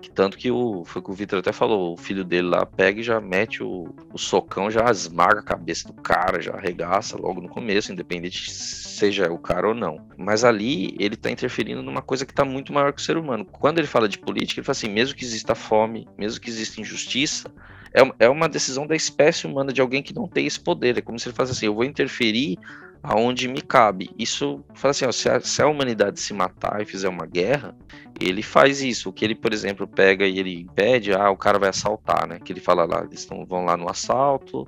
[0.00, 2.66] Que tanto que o, foi o que o Victor até falou, o filho dele lá
[2.66, 7.16] pega e já mete o, o socão, já esmaga a cabeça do cara, já arregaça
[7.16, 10.00] logo no começo, independente seja o cara ou não.
[10.16, 13.44] Mas ali ele tá interferindo numa coisa que tá muito maior que o ser humano.
[13.44, 16.80] Quando ele fala de política, ele fala assim: mesmo que exista fome, mesmo que exista
[16.80, 17.50] injustiça,
[17.92, 20.98] é, é uma decisão da espécie humana de alguém que não tem esse poder.
[20.98, 22.58] É como se ele falasse assim: eu vou interferir
[23.06, 24.10] aonde me cabe.
[24.18, 27.74] Isso fala assim, ó, se, a, se, a, humanidade se matar e fizer uma guerra,
[28.20, 29.08] ele faz isso.
[29.08, 32.40] O que ele, por exemplo, pega e ele impede, ah, o cara vai assaltar, né?
[32.44, 34.66] Que ele fala lá, eles tão, vão lá no assalto.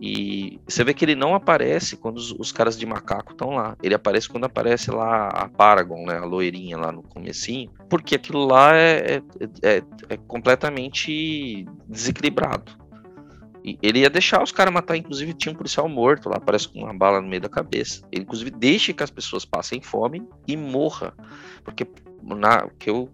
[0.00, 3.76] E você vê que ele não aparece quando os, os caras de macaco estão lá.
[3.82, 6.18] Ele aparece quando aparece lá a Paragon, né?
[6.18, 7.70] A loirinha lá no comecinho.
[7.88, 12.81] Porque aquilo lá é, é, é, é completamente desequilibrado.
[13.64, 16.80] E ele ia deixar os caras matar, inclusive tinha um policial morto lá, parece com
[16.80, 18.02] uma bala no meio da cabeça.
[18.10, 21.14] Ele, inclusive, deixa que as pessoas passem fome e morra.
[21.64, 21.86] Porque,
[22.22, 23.08] na, que eu,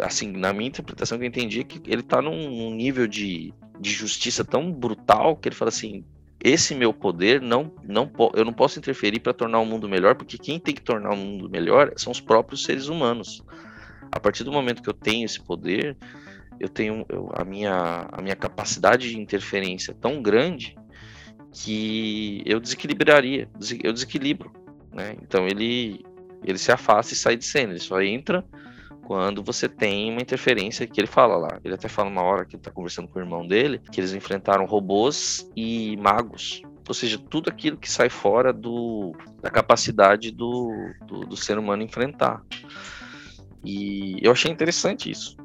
[0.00, 3.52] assim, na minha interpretação que eu entendi, é que ele tá num, num nível de,
[3.80, 6.04] de justiça tão brutal que ele fala assim:
[6.42, 10.38] esse meu poder não, não eu não posso interferir para tornar o mundo melhor, porque
[10.38, 13.42] quem tem que tornar o mundo melhor são os próprios seres humanos.
[14.12, 15.96] A partir do momento que eu tenho esse poder,
[16.60, 20.76] eu tenho eu, a, minha, a minha capacidade de interferência tão grande
[21.52, 23.48] que eu desequilibraria,
[23.82, 24.52] eu desequilibro,
[24.92, 25.16] né?
[25.22, 26.04] Então ele
[26.42, 28.44] ele se afasta e sai de cena, ele só entra
[29.10, 31.60] quando você tem uma interferência que ele fala lá.
[31.64, 34.14] Ele até fala uma hora que ele tá conversando com o irmão dele, que eles
[34.14, 36.62] enfrentaram robôs e magos.
[36.86, 40.72] Ou seja, tudo aquilo que sai fora do, da capacidade do,
[41.06, 42.42] do, do ser humano enfrentar.
[43.64, 45.36] E eu achei interessante isso.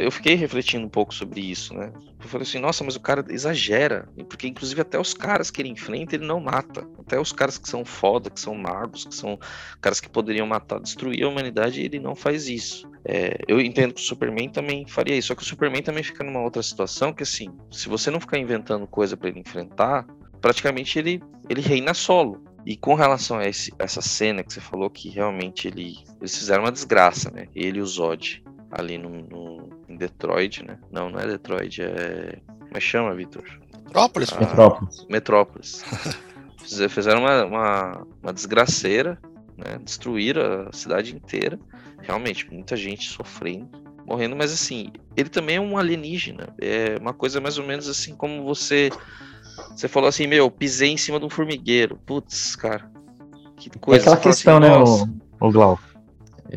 [0.00, 1.92] Eu fiquei refletindo um pouco sobre isso, né?
[2.20, 4.08] Eu falei assim, nossa, mas o cara exagera.
[4.28, 6.86] Porque, inclusive, até os caras que ele enfrenta, ele não mata.
[6.98, 9.38] Até os caras que são foda, que são magos, que são
[9.80, 12.88] caras que poderiam matar, destruir a humanidade, ele não faz isso.
[13.04, 15.28] É, eu entendo que o Superman também faria isso.
[15.28, 18.38] Só que o Superman também fica numa outra situação que, assim, se você não ficar
[18.38, 20.06] inventando coisa para ele enfrentar,
[20.40, 22.44] praticamente ele, ele reina solo.
[22.64, 26.64] E com relação a esse, essa cena que você falou que realmente ele, eles fizeram
[26.64, 27.46] uma desgraça, né?
[27.54, 30.78] Ele e o Zod ali no, no, em Detroit, né?
[30.90, 32.38] Não, não é Detroit, é.
[32.46, 33.44] Como é que chama, Vitor?
[33.84, 34.32] Metrópolis.
[34.32, 35.06] Ah, Metrópolis.
[35.08, 35.84] Metrópolis.
[36.90, 39.18] Fizeram uma, uma, uma desgraceira,
[39.56, 39.78] né?
[39.82, 41.58] Destruíram a cidade inteira.
[42.00, 43.68] Realmente, muita gente sofrendo,
[44.04, 46.48] morrendo, mas assim, ele também é um alienígena.
[46.60, 48.90] É uma coisa mais ou menos assim como você.
[49.74, 51.98] Você falou assim, meu, pisei em cima de um formigueiro.
[52.04, 52.90] Putz, cara.
[53.56, 54.00] Que coisa.
[54.00, 55.95] É aquela questão, assim, né, o, o Glauco?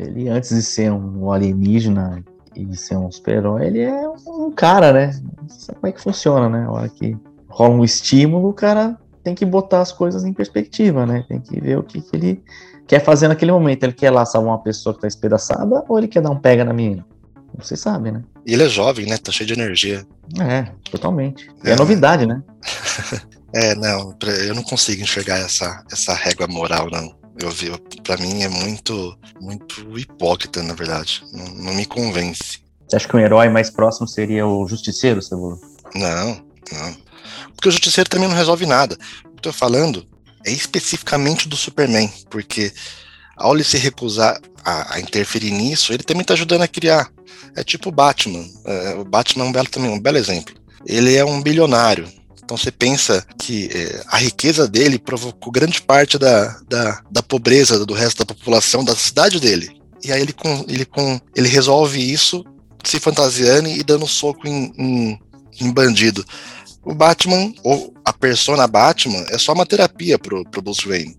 [0.00, 2.24] Ele, antes de ser um alienígena
[2.56, 5.12] e ser um super-herói, ele é um cara, né?
[5.48, 6.64] Sabe como é que funciona, né?
[6.66, 7.16] A hora que
[7.48, 11.24] rola um estímulo, o cara tem que botar as coisas em perspectiva, né?
[11.28, 12.42] Tem que ver o que, que ele
[12.86, 13.84] quer fazer naquele momento.
[13.84, 16.64] Ele quer lá salvar uma pessoa que tá espedaçada ou ele quer dar um pega
[16.64, 17.04] na menina?
[17.58, 18.22] Você sabe, né?
[18.46, 19.18] E ele é jovem, né?
[19.18, 20.06] Tá cheio de energia.
[20.40, 21.48] É, totalmente.
[21.64, 22.42] É, é novidade, né?
[23.52, 27.19] É, não, eu não consigo enxergar essa, essa régua moral, não.
[27.38, 27.70] Eu vi,
[28.02, 31.22] pra mim é muito, muito hipócrita, na verdade.
[31.32, 32.60] Não, não me convence.
[32.88, 35.58] Você acha que um herói mais próximo seria o Justiceiro, Cebola?
[35.94, 36.96] Não, não.
[37.54, 38.96] Porque o Justiceiro também não resolve nada.
[39.24, 40.06] O que eu tô falando
[40.44, 42.72] é especificamente do Superman, porque
[43.36, 47.10] ao ele se recusar a, a interferir nisso, ele também tá ajudando a criar.
[47.56, 48.44] É tipo o Batman.
[48.64, 50.54] É, o Batman é um belo, também, um belo exemplo.
[50.86, 52.08] Ele é um bilionário.
[52.50, 57.86] Então você pensa que é, a riqueza dele provocou grande parte da, da, da pobreza
[57.86, 59.80] do resto da população da cidade dele.
[60.02, 62.44] E aí ele, com, ele, com, ele resolve isso
[62.82, 65.20] se fantasiando e dando soco em, em,
[65.60, 66.24] em bandido.
[66.82, 71.16] O Batman, ou a persona Batman, é só uma terapia pro, pro Bruce Wayne.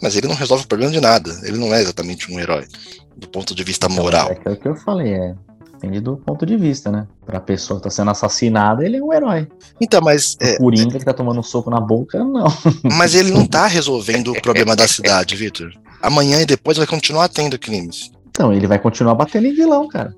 [0.00, 1.40] Mas ele não resolve o problema de nada.
[1.42, 2.68] Ele não é exatamente um herói,
[3.16, 4.28] do ponto de vista moral.
[4.28, 5.34] É aquilo que eu falei, é.
[5.80, 7.06] Depende do ponto de vista, né?
[7.24, 9.46] Pra pessoa que tá sendo assassinada, ele é um herói.
[9.80, 12.46] Então, mas, O é, Coringa que tá tomando um soco na boca, não.
[12.82, 15.72] mas ele não tá resolvendo o problema da cidade, Victor.
[16.02, 18.10] Amanhã e depois vai continuar tendo crimes.
[18.28, 20.14] Então, ele vai continuar batendo em vilão, cara.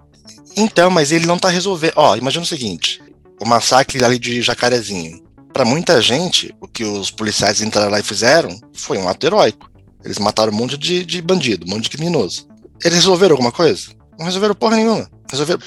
[0.57, 1.93] Então, mas ele não tá resolvendo.
[1.97, 3.03] Ó, imagina o seguinte:
[3.39, 5.21] o massacre ali de Jacarezinho.
[5.53, 9.71] Pra muita gente, o que os policiais entraram lá e fizeram foi um ato heróico.
[10.03, 12.47] Eles mataram um monte de, de bandido, um monte de criminoso.
[12.83, 13.91] Eles resolveram alguma coisa?
[14.21, 15.11] Não resolveram porra nenhuma.
[15.31, 15.61] Resolveram,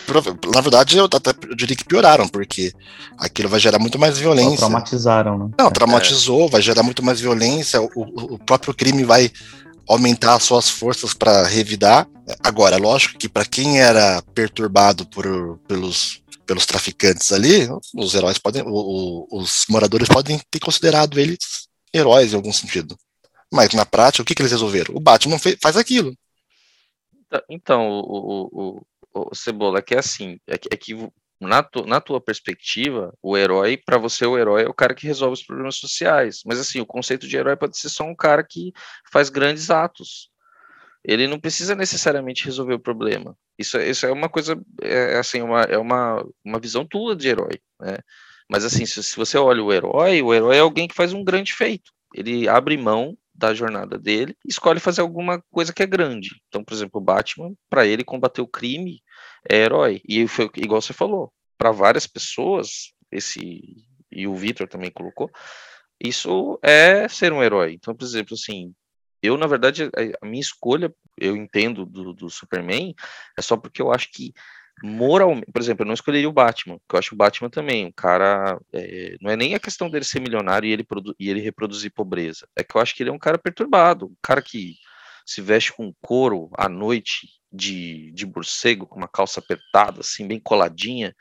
[0.54, 2.72] na verdade, eu até eu diria que pioraram, porque
[3.18, 4.58] aquilo vai gerar muito mais Só violência.
[4.58, 5.49] traumatizaram, né?
[5.58, 9.32] Não, traumatizou, vai gerar muito mais violência, o, o- próprio crime vai
[9.89, 12.08] aumentar as suas forças para revidar.
[12.43, 18.62] Agora, lógico que para quem era perturbado por, pelos, pelos traficantes ali, os heróis podem,
[18.62, 18.68] o-
[19.32, 21.39] o- os moradores podem ter considerado eles
[21.91, 22.95] heróis em algum sentido.
[23.51, 24.93] Mas na prática, o que, que eles resolveram?
[24.95, 26.14] O Batman fe- faz aquilo.
[27.34, 28.82] Tá- Então, o, o,
[29.16, 30.94] o, o Cebola, é que é assim, é que, é que
[31.42, 35.08] na, tu, na tua perspectiva, o herói, pra você o herói é o cara que
[35.08, 38.44] resolve os problemas sociais, mas assim, o conceito de herói pode ser só um cara
[38.48, 38.72] que
[39.12, 40.30] faz grandes atos.
[41.06, 43.38] Ele não precisa necessariamente resolver o problema.
[43.60, 47.30] Isso, é- isso é uma coisa, é, assim, uma, é uma, uma visão tua de
[47.30, 47.98] herói, né?
[48.50, 51.24] Mas assim, se, se você olha o herói, o herói é alguém que faz um
[51.24, 51.92] grande feito.
[52.16, 56.42] Ele abre mão da jornada dele escolhe fazer alguma coisa que é grande.
[56.48, 59.02] Então, por exemplo, o Batman, para ele combater o crime,
[59.50, 60.02] é herói.
[60.08, 65.32] E foi igual você falou, para várias pessoas, esse e o Victor também colocou,
[66.00, 67.74] isso é ser um herói.
[67.74, 68.74] Então, por exemplo, assim,
[69.22, 69.90] eu na verdade
[70.22, 72.94] a minha escolha, eu entendo do, do Superman,
[73.38, 74.34] é só porque eu acho que
[74.82, 77.92] moralmente, por exemplo, eu não escolheria o Batman, porque eu acho o Batman também, um
[77.92, 80.86] cara, é, não é nem a questão dele ser milionário e ele,
[81.20, 84.16] e ele reproduzir pobreza, é que eu acho que ele é um cara perturbado, um
[84.22, 84.76] cara que
[85.26, 90.39] se veste com couro à noite de, de morcego, com uma calça apertada, assim, bem
[90.39, 91.16] coladinha,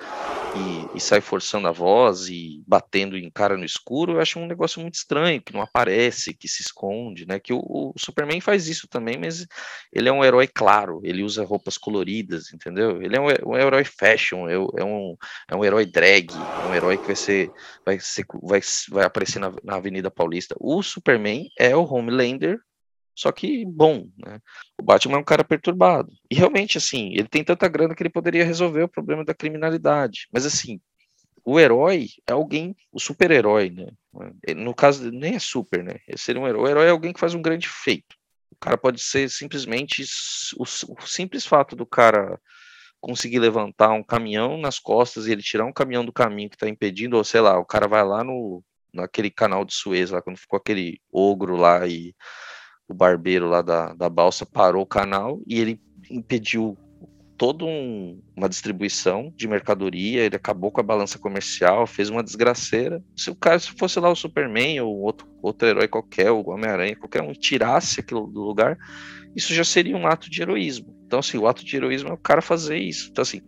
[0.54, 4.46] e, e sai forçando a voz e batendo em cara no escuro, eu acho um
[4.46, 7.38] negócio muito estranho, que não aparece, que se esconde, né?
[7.38, 9.46] Que o, o Superman faz isso também, mas
[9.92, 13.02] ele é um herói claro, ele usa roupas coloridas, entendeu?
[13.02, 15.16] Ele é um, um herói fashion, é, é um,
[15.48, 17.50] é um herói drag, é um herói que vai ser,
[17.84, 18.60] vai ser, vai,
[18.90, 20.54] vai aparecer na, na Avenida Paulista.
[20.58, 22.58] O Superman é o Homelander,
[23.14, 24.40] só que bom, né?
[24.80, 26.10] O Batman é um cara perturbado.
[26.30, 30.28] E realmente, assim, ele tem tanta grana que ele poderia resolver o problema da criminalidade.
[30.32, 30.80] Mas, assim,
[31.44, 33.88] o herói é alguém, o super-herói, né?
[34.56, 35.96] No caso, nem é super, né?
[36.16, 38.16] Ser um herói, o herói é alguém que faz um grande feito.
[38.50, 40.04] O cara pode ser simplesmente
[40.56, 42.38] o, o simples fato do cara
[43.00, 46.68] conseguir levantar um caminhão nas costas e ele tirar um caminhão do caminho que está
[46.68, 50.36] impedindo, ou sei lá, o cara vai lá no naquele canal de Suez, lá quando
[50.36, 52.14] ficou aquele ogro lá e
[52.92, 55.80] o barbeiro lá da, da balsa parou o canal e ele
[56.10, 56.76] impediu
[57.36, 63.02] toda um, uma distribuição de mercadoria, ele acabou com a balança comercial, fez uma desgraceira.
[63.16, 66.94] Se o cara se fosse lá o Superman ou outro, outro herói qualquer, o Homem-Aranha,
[66.94, 68.78] qualquer um, tirasse aquilo do lugar,
[69.34, 70.94] isso já seria um ato de heroísmo.
[71.04, 73.08] Então, assim, o ato de heroísmo é o cara fazer isso.
[73.10, 73.40] Então, assim,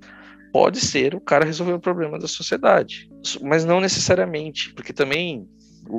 [0.52, 3.08] pode ser o cara resolver o problema da sociedade,
[3.42, 5.48] mas não necessariamente, porque também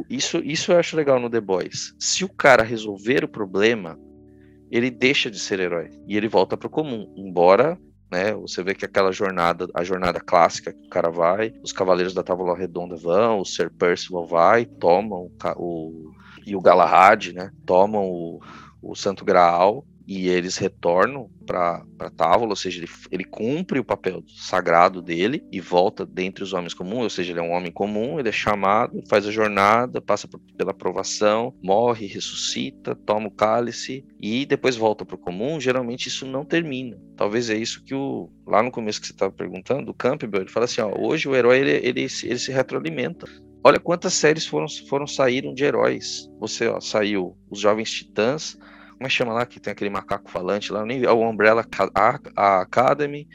[0.09, 1.93] isso, isso eu acho legal no The Boys.
[1.99, 3.99] Se o cara resolver o problema,
[4.71, 7.11] ele deixa de ser herói e ele volta para o comum.
[7.15, 7.77] Embora,
[8.11, 12.13] né, você vê que aquela jornada, a jornada clássica que o cara vai, os Cavaleiros
[12.13, 16.11] da Távola Redonda vão, o Sir Percival vai, tomam o, o
[16.45, 18.39] e o Galahad, né, tomam o,
[18.81, 21.83] o Santo Graal e eles retornam para
[22.15, 26.73] Távola, ou seja, ele, ele cumpre o papel sagrado dele e volta dentre os homens
[26.73, 30.27] comuns, ou seja, ele é um homem comum, ele é chamado, faz a jornada, passa
[30.27, 35.59] por- pela aprovação, morre, ressuscita, toma o cálice e depois volta para o comum.
[35.59, 36.97] Geralmente isso não termina.
[37.15, 40.51] Talvez é isso que o lá no começo que você estava perguntando, o Campbell, ele
[40.51, 43.27] fala assim, ó, hoje o herói ele, ele, se- ele se retroalimenta.
[43.63, 46.29] olha quantas séries foram, foram saíram de heróis.
[46.39, 48.57] Você ó, saiu Os Jovens Titãs,
[48.95, 50.85] como é que chama lá que tem aquele macaco falante lá?
[50.85, 51.65] Nem, o Umbrella
[52.35, 53.27] Academy,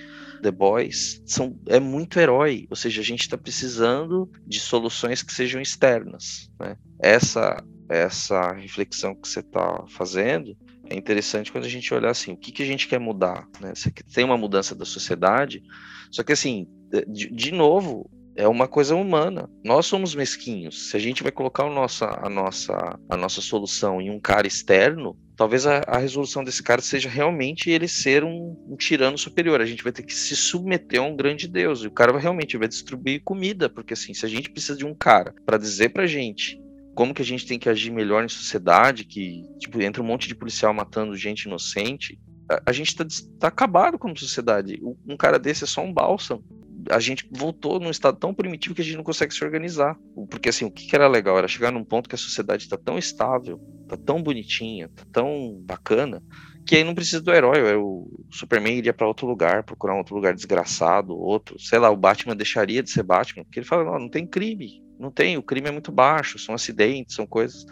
[0.42, 1.22] The Boys.
[1.26, 2.66] São, é muito herói.
[2.70, 6.50] Ou seja, a gente está precisando de soluções que sejam externas.
[6.58, 6.76] Né?
[6.98, 10.56] Essa, essa reflexão que você está fazendo
[10.88, 13.72] é interessante quando a gente olhar assim, o que, que a gente quer mudar, né?
[13.72, 15.62] Você tem uma mudança da sociedade,
[16.10, 16.66] só que assim,
[17.06, 19.48] de, de novo, é uma coisa humana.
[19.64, 20.90] Nós somos mesquinhos.
[20.90, 24.46] Se a gente vai colocar a nossa, a nossa, a nossa solução em um cara
[24.46, 29.58] externo, talvez a, a resolução desse cara seja realmente ele ser um, um, tirano superior.
[29.58, 31.82] A gente vai ter que se submeter a um grande Deus.
[31.82, 34.84] E o cara vai realmente vai distribuir comida, porque assim, se a gente precisa de
[34.84, 36.60] um cara para dizer pra gente
[36.94, 40.28] como que a gente tem que agir melhor em sociedade, que tipo, entra um monte
[40.28, 42.20] de policial matando gente inocente,
[42.66, 43.06] a, gente tá,
[43.38, 44.80] tá acabado como sociedade.
[45.06, 46.44] Um cara desse é só um bálsamo
[46.88, 49.98] a gente voltou num estado tão primitivo que a gente não consegue se organizar.
[50.30, 52.96] Porque assim, o que era legal era chegar num ponto que a sociedade está tão
[52.96, 56.22] estável, tá tão bonitinha, tá tão bacana,
[56.66, 57.74] que aí não precisa do herói.
[57.76, 61.58] O Superman iria para outro lugar, procurar um outro lugar desgraçado, outro.
[61.58, 64.82] Sei lá, o Batman deixaria de ser Batman, porque ele fala: não, não tem crime,
[64.98, 67.66] não tem, o crime é muito baixo, são acidentes, são coisas,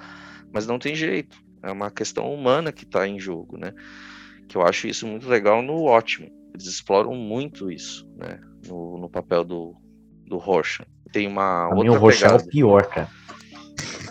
[0.53, 1.37] mas não tem jeito.
[1.63, 3.73] É uma questão humana que está em jogo, né?
[4.49, 6.29] Que eu acho isso muito legal no ótimo.
[6.55, 8.41] Eles exploram muito isso, né?
[8.67, 9.75] no, no papel do,
[10.27, 10.87] do Rocha.
[11.13, 12.43] Tem uma pra outra mim, o Rocha pegada.
[12.43, 13.09] é o pior, cara.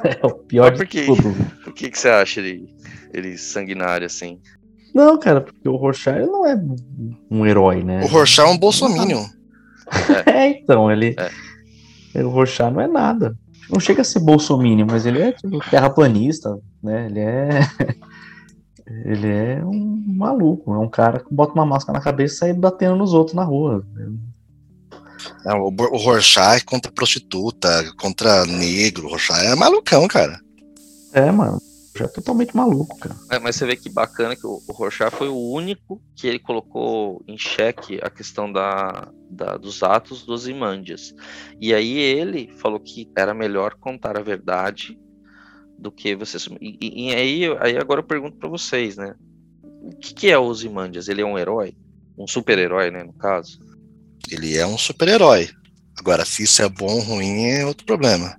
[0.03, 1.33] É o pior Mas por de tudo.
[1.65, 2.69] Por que, que você acha ele,
[3.11, 4.39] ele sanguinário assim?
[4.93, 6.55] Não, cara, porque o Rorschach ele não é
[7.31, 8.03] um herói, né?
[8.03, 9.25] O Rorschach é um bolsominion.
[10.27, 11.15] É, então, ele.
[12.13, 12.23] É.
[12.23, 13.35] O Rorschach não é nada.
[13.71, 17.07] Não chega a ser bolsominion, mas ele é tipo terraplanista, né?
[17.07, 17.49] Ele é.
[19.05, 22.53] Ele é um maluco, é um cara que bota uma máscara na cabeça e sai
[22.53, 23.85] batendo nos outros na rua.
[25.43, 27.69] Não, o, o Rorschach é contra prostituta,
[27.99, 29.07] contra negro.
[29.07, 30.39] O Rorschach é malucão, cara.
[31.13, 31.59] É, mano.
[31.97, 33.15] Já é totalmente maluco, cara.
[33.31, 36.37] É, mas você vê que bacana que o, o Rorschach foi o único que ele
[36.37, 41.13] colocou em xeque a questão da, da- dos atos dos Imandias.
[41.59, 44.97] E aí ele falou que era melhor contar a verdade
[45.77, 46.37] do que você.
[46.59, 49.15] E, e- e aí, aí agora eu pergunto pra vocês, né?
[49.63, 51.07] O que, que é o Ozymandias?
[51.07, 51.73] Ele é um herói?
[52.17, 53.59] Um super-herói, né, no caso?
[54.31, 55.49] Ele é um super-herói.
[55.97, 58.35] Agora, se isso é bom ou ruim é outro problema.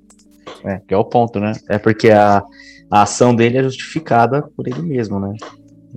[0.65, 1.53] É, que é o ponto, né?
[1.69, 2.43] É porque a,
[2.91, 5.35] a ação dele é justificada por ele mesmo, né?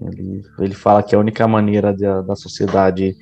[0.01, 3.15] Ele, ele fala que a única maneira da, da sociedade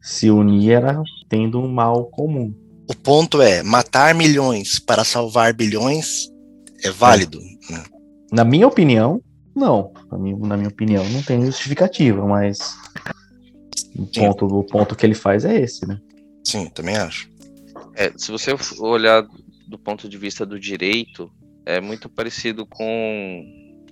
[0.00, 2.54] se unir era tendo um mal comum.
[2.88, 6.29] O ponto é, matar milhões para salvar bilhões
[6.84, 7.38] é válido.
[7.70, 7.84] né?
[8.32, 9.22] Na minha opinião,
[9.54, 9.92] não.
[10.10, 12.76] Na minha, na minha opinião, não tem justificativa, mas
[13.96, 15.98] o ponto, o ponto que ele faz é esse, né?
[16.44, 17.30] Sim, também acho.
[17.94, 19.26] É, se você olhar
[19.68, 21.30] do ponto de vista do direito,
[21.66, 23.44] é muito parecido com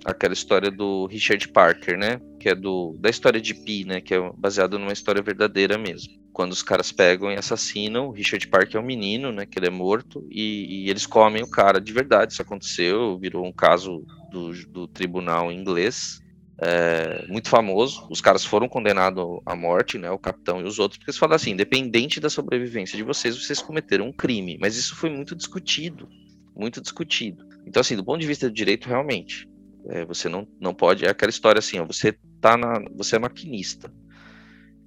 [0.05, 2.19] aquela história do Richard Parker, né?
[2.39, 4.01] Que é do da história de Pi, né?
[4.01, 6.13] Que é baseado numa história verdadeira mesmo.
[6.31, 9.45] Quando os caras pegam e assassinam, o Richard Parker é um menino, né?
[9.45, 12.33] Que ele é morto e, e eles comem o cara de verdade.
[12.33, 16.21] Isso aconteceu, virou um caso do, do tribunal inglês.
[16.61, 20.97] é, muito famoso, os caras foram condenados à morte, né, o capitão e os outros,
[20.97, 24.95] porque eles falam assim, independente da sobrevivência de vocês, vocês cometeram um crime, mas isso
[24.95, 26.09] foi muito discutido,
[26.55, 27.45] muito discutido.
[27.65, 29.47] Então, assim, do ponto de vista do direito, realmente,
[29.87, 33.19] é, você não, não pode, é aquela história assim, ó, você tá na, você é
[33.19, 33.91] maquinista,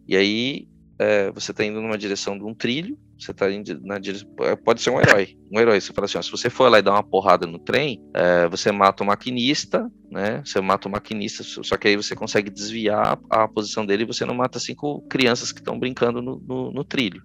[0.06, 0.68] e aí
[0.98, 4.28] é, você tá indo numa direção de um trilho, você tá indo na direção,
[4.64, 6.82] pode ser um herói, um herói, você fala assim, ó, se você for lá e
[6.82, 11.42] dar uma porrada no trem, é, você mata o maquinista, né, você mata o maquinista,
[11.42, 15.52] só que aí você consegue desviar a posição dele e você não mata cinco crianças
[15.52, 17.22] que estão brincando no, no, no trilho.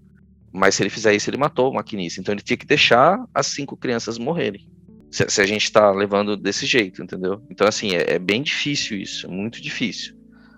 [0.51, 2.19] Mas se ele fizer isso, ele matou o maquinista.
[2.19, 4.67] Então ele tinha que deixar as cinco crianças morrerem.
[5.11, 7.41] Se, se a gente tá levando desse jeito, entendeu?
[7.49, 10.15] Então, assim, é, é bem difícil isso, é muito difícil.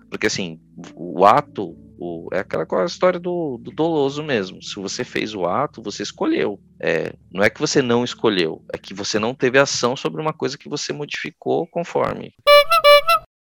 [0.10, 0.60] Porque, assim,
[0.95, 4.62] o, o ato o- é aquela história do, do doloso mesmo.
[4.64, 6.60] Se você fez o ato, você escolheu.
[6.82, 10.34] É, não é que você não escolheu, é que você não teve ação sobre uma
[10.34, 12.34] coisa que você modificou conforme.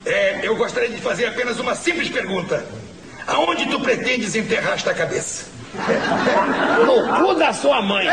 [0.05, 2.65] É, eu gostaria de fazer apenas uma simples pergunta.
[3.27, 5.51] Aonde tu pretendes enterrar esta cabeça?
[6.85, 8.05] No cu da sua mãe!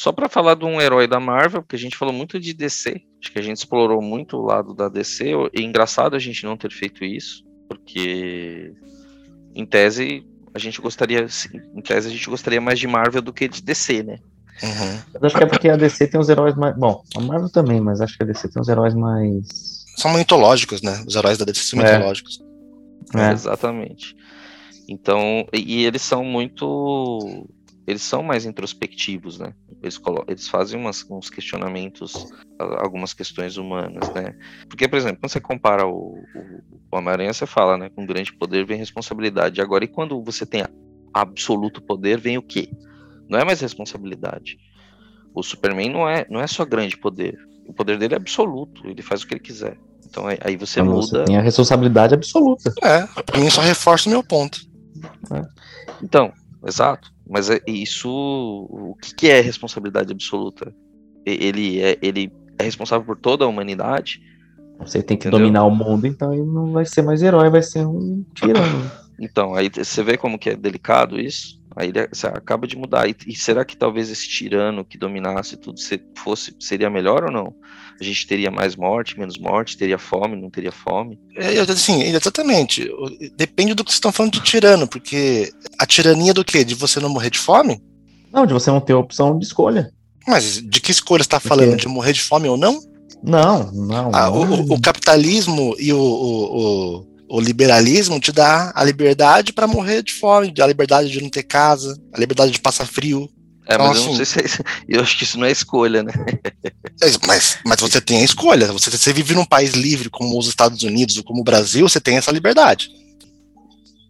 [0.00, 3.02] Só pra falar de um herói da Marvel, porque a gente falou muito de DC,
[3.22, 6.42] acho que a gente explorou muito o lado da DC, e é engraçado a gente
[6.42, 8.72] não ter feito isso, porque
[9.54, 11.26] em tese a gente gostaria,
[11.76, 14.18] em tese a gente gostaria mais de Marvel do que de DC, né?
[14.62, 15.00] Uhum.
[15.12, 16.74] Mas acho que é porque a DC tem os heróis mais.
[16.78, 19.84] Bom, a Marvel também, mas acho que a DC tem os heróis mais.
[19.98, 21.04] São mitológicos, né?
[21.06, 21.98] Os heróis da DC são É.
[21.98, 22.42] mitológicos.
[23.14, 23.32] É.
[23.32, 24.16] Exatamente.
[24.88, 27.46] Então, e eles são muito
[27.90, 29.52] eles são mais introspectivos, né?
[29.82, 32.26] Eles, eles fazem umas, uns questionamentos,
[32.58, 34.36] algumas questões humanas, né?
[34.68, 37.90] Porque, por exemplo, quando você compara o, o, o Homem-Aranha, você fala, né?
[37.90, 39.60] Com grande poder vem responsabilidade.
[39.60, 40.64] Agora, e quando você tem
[41.12, 42.70] absoluto poder, vem o quê?
[43.28, 44.58] Não é mais responsabilidade.
[45.34, 47.36] O Superman não é, não é só grande poder.
[47.66, 49.78] O poder dele é absoluto, ele faz o que ele quiser.
[50.04, 51.06] Então aí você então, muda.
[51.06, 52.72] Você tem a responsabilidade absoluta.
[52.82, 54.58] É, pra mim só reforça o meu ponto.
[55.32, 55.42] É.
[56.02, 56.32] Então,
[56.66, 57.12] exato.
[57.30, 58.10] Mas é isso.
[58.10, 60.74] O que é responsabilidade absoluta?
[61.24, 64.20] Ele é, ele é responsável por toda a humanidade.
[64.80, 65.38] Você tem que entendeu?
[65.38, 68.90] dominar o mundo, então ele não vai ser mais herói, vai ser um tirano.
[69.22, 71.59] Então, aí você vê como que é delicado isso.
[71.76, 73.08] Aí você acaba de mudar.
[73.08, 75.80] E, e, será que talvez esse tirano que dominasse tudo
[76.16, 77.54] fosse seria melhor ou não?
[78.00, 81.18] A gente teria mais morte, menos morte, teria fome, não teria fome?
[81.36, 82.90] É, assim, exatamente.
[83.36, 86.64] Depende do que vocês estão falando de tirano, porque a tirania do quê?
[86.64, 87.80] De você não morrer de fome?
[88.32, 89.92] Não, de você não ter opção de escolha.
[90.26, 91.76] Mas de que escolha está falando?
[91.76, 92.80] De morrer de fome ou não?
[93.22, 94.10] Não, não.
[94.14, 94.62] Ah, não.
[94.62, 100.12] O, o, capitalismo e o, o, o liberalismo te dá a liberdade para morrer de
[100.12, 103.30] fome, a liberdade de não ter casa, a liberdade de passar frio.
[103.68, 105.52] É, então, mas assim, eu não sei se é, eu acho que isso não é
[105.52, 106.12] escolha, né?
[107.02, 108.66] É, mas, mas você tem a escolha.
[108.72, 111.98] Você, você vive num país livre como os Estados Unidos ou como o Brasil, você
[111.98, 112.90] tem essa liberdade.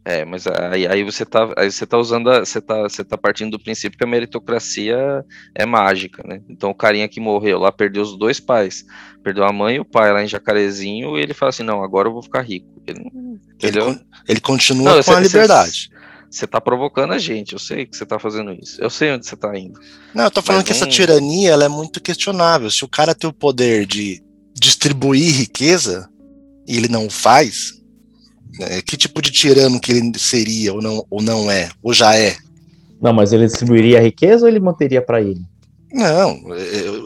[0.05, 3.19] É, mas aí, aí você tá, aí você tá usando, a, você tá, você tá
[3.19, 5.25] partindo do princípio que a meritocracia
[5.55, 6.41] é mágica, né?
[6.49, 8.85] Então o carinha que morreu lá perdeu os dois pais,
[9.23, 12.09] perdeu a mãe e o pai lá em Jacarezinho, e ele fala assim, não, agora
[12.09, 12.67] eu vou ficar rico.
[12.87, 13.11] Ele,
[13.63, 15.91] ele, ele, ele continua não, com a liberdade.
[16.31, 18.81] Você tá provocando a gente, eu sei que você tá fazendo isso.
[18.81, 19.79] Eu sei onde você tá indo.
[20.15, 22.71] Não, eu tô falando que essa tirania ela é muito questionável.
[22.71, 24.23] Se o cara tem o poder de
[24.55, 26.09] distribuir riqueza
[26.69, 27.80] e ele não faz,
[28.59, 28.83] né?
[28.83, 32.37] Que tipo de tirano que ele seria ou não, ou não é, ou já é?
[33.01, 35.41] Não, mas ele distribuiria a riqueza ou ele manteria para ele?
[35.93, 36.39] Não,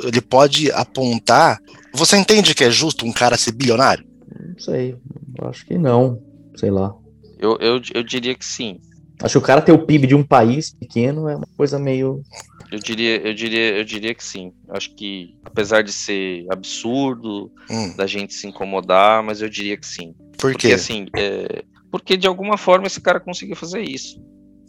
[0.04, 1.58] ele pode apontar.
[1.94, 4.04] Você entende que é justo um cara ser bilionário?
[4.48, 4.96] Não sei,
[5.42, 6.20] acho que não,
[6.56, 6.94] sei lá.
[7.38, 8.78] Eu, eu, eu diria que sim.
[9.22, 12.22] Acho que o cara ter o PIB de um país pequeno é uma coisa meio.
[12.70, 14.52] Eu diria, eu diria, eu diria que sim.
[14.68, 17.94] Acho que, apesar de ser absurdo, hum.
[17.96, 20.14] da gente se incomodar, mas eu diria que sim.
[20.36, 20.68] Por quê?
[20.68, 24.20] Porque, assim, é, porque de alguma forma esse cara conseguiu fazer isso.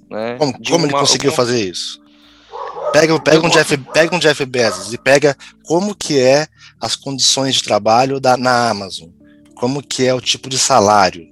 [0.09, 0.37] Né?
[0.37, 1.47] Como, como uma, ele conseguiu alguma...
[1.47, 1.99] fazer isso?
[2.93, 6.47] Pega, pega, um Jeff, pega um Jeff Bezos e pega como que é
[6.79, 9.09] as condições de trabalho da, na Amazon,
[9.55, 11.27] como que é o tipo de salário,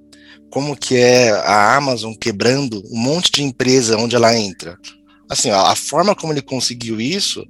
[0.54, 4.78] como que é a Amazon quebrando um monte de empresa onde ela entra.
[5.28, 7.43] Assim, a, forma como ele conseguiu isso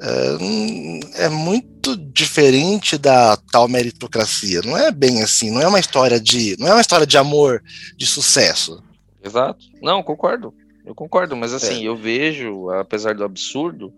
[0.00, 4.62] é, é, muito diferente da tal meritocracia.
[4.62, 5.50] Não é bem assim.
[5.50, 7.60] Não é uma história de, não é uma história de amor,
[7.96, 8.80] de sucesso.
[9.20, 9.66] Exato.
[9.82, 10.54] Não, concordo.
[10.86, 11.88] Eu concordo, mas assim, é.
[11.88, 13.92] eu vejo, apesar do absurdo,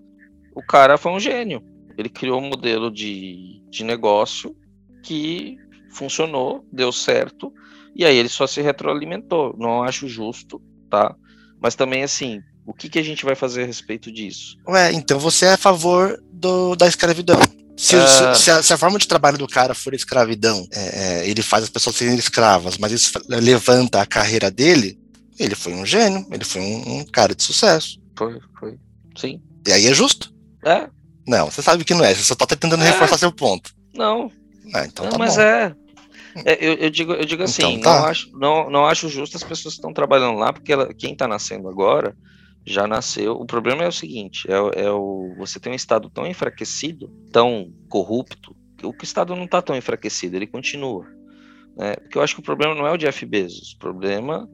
[0.55, 1.63] o cara foi um gênio.
[1.99, 4.57] Ele criou um modelo de, de negócio
[5.05, 5.59] que
[5.91, 7.53] funcionou, deu certo,
[7.95, 9.55] e aí ele só se retroalimentou.
[9.59, 10.61] Não acho justo,
[10.91, 11.15] tá?
[11.61, 14.57] Mas também, assim, o que, que a gente vai fazer a respeito disso?
[14.69, 17.39] Ué, então você é a favor do, da escravidão.
[17.77, 18.07] Se, uh...
[18.07, 21.43] se, se, a, se, a, forma de trabalho do cara for escravidão, é, é, ele
[21.43, 24.99] faz as pessoas serem escravas, mas isso levanta a carreira dele,
[25.39, 27.99] ele foi um gênio, ele foi um, um cara de sucesso.
[28.17, 28.79] Foi, foi.
[29.17, 29.41] Sim.
[29.67, 30.33] E aí é justo?
[30.65, 30.89] É.
[31.27, 32.91] Não, você sabe que não é, você só tá tentando é.
[32.91, 33.75] reforçar seu ponto.
[33.95, 34.31] Não.
[34.75, 35.43] Ah, então não, tá mas bom.
[35.43, 35.75] é.
[36.45, 38.01] É, eu, eu, digo, eu digo assim, então, tá.
[38.01, 41.13] não, acho, não, não acho justo as pessoas que estão trabalhando lá, porque ela, quem
[41.13, 42.17] está nascendo agora
[42.65, 43.33] já nasceu.
[43.33, 47.73] O problema é o seguinte: é, é o, você tem um Estado tão enfraquecido, tão
[47.89, 51.07] corrupto, que o Estado não está tão enfraquecido, ele continua.
[51.77, 51.97] Né?
[51.97, 54.49] Porque eu acho que o problema não é o Jeff Bezos, o problema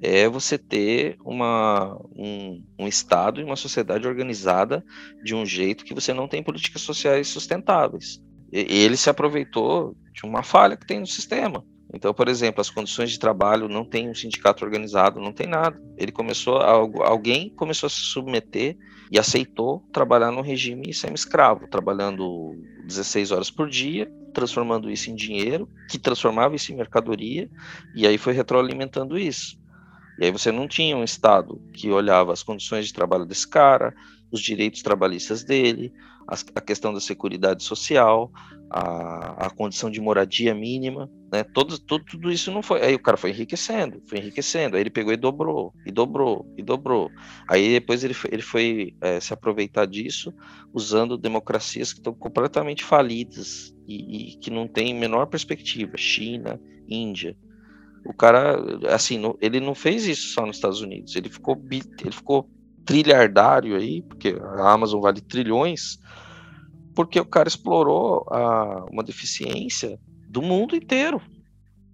[0.00, 4.84] é você ter uma, um, um Estado e uma sociedade organizada
[5.24, 8.22] de um jeito que você não tem políticas sociais sustentáveis.
[8.50, 11.64] Ele se aproveitou de uma falha que tem no sistema.
[11.92, 15.80] Então, por exemplo, as condições de trabalho não tem um sindicato organizado, não tem nada.
[15.96, 18.76] Ele começou, alguém começou a se submeter
[19.10, 25.66] e aceitou trabalhar no regime semi-escravo, trabalhando 16 horas por dia, transformando isso em dinheiro,
[25.88, 27.48] que transformava isso em mercadoria,
[27.94, 29.58] e aí foi retroalimentando isso.
[30.20, 33.94] E aí você não tinha um Estado que olhava as condições de trabalho desse cara,
[34.30, 35.92] os direitos trabalhistas dele,
[36.54, 38.30] a questão da segurança social,
[38.70, 41.42] a, a condição de moradia mínima, né?
[41.42, 42.82] Todo, tudo isso não foi.
[42.82, 44.76] Aí o cara foi enriquecendo, foi enriquecendo.
[44.76, 47.10] Aí ele pegou e dobrou, e dobrou, e dobrou.
[47.48, 50.32] Aí depois ele foi, ele foi é, se aproveitar disso
[50.72, 55.96] usando democracias que estão completamente falidas e, e que não têm menor perspectiva.
[55.96, 57.36] China, Índia.
[58.04, 58.56] O cara,
[58.94, 61.16] assim, ele não fez isso só nos Estados Unidos.
[61.16, 62.48] Ele ficou, ele ficou
[62.88, 65.98] trilhardário aí, porque a Amazon vale trilhões,
[66.94, 71.20] porque o cara explorou a, uma deficiência do mundo inteiro,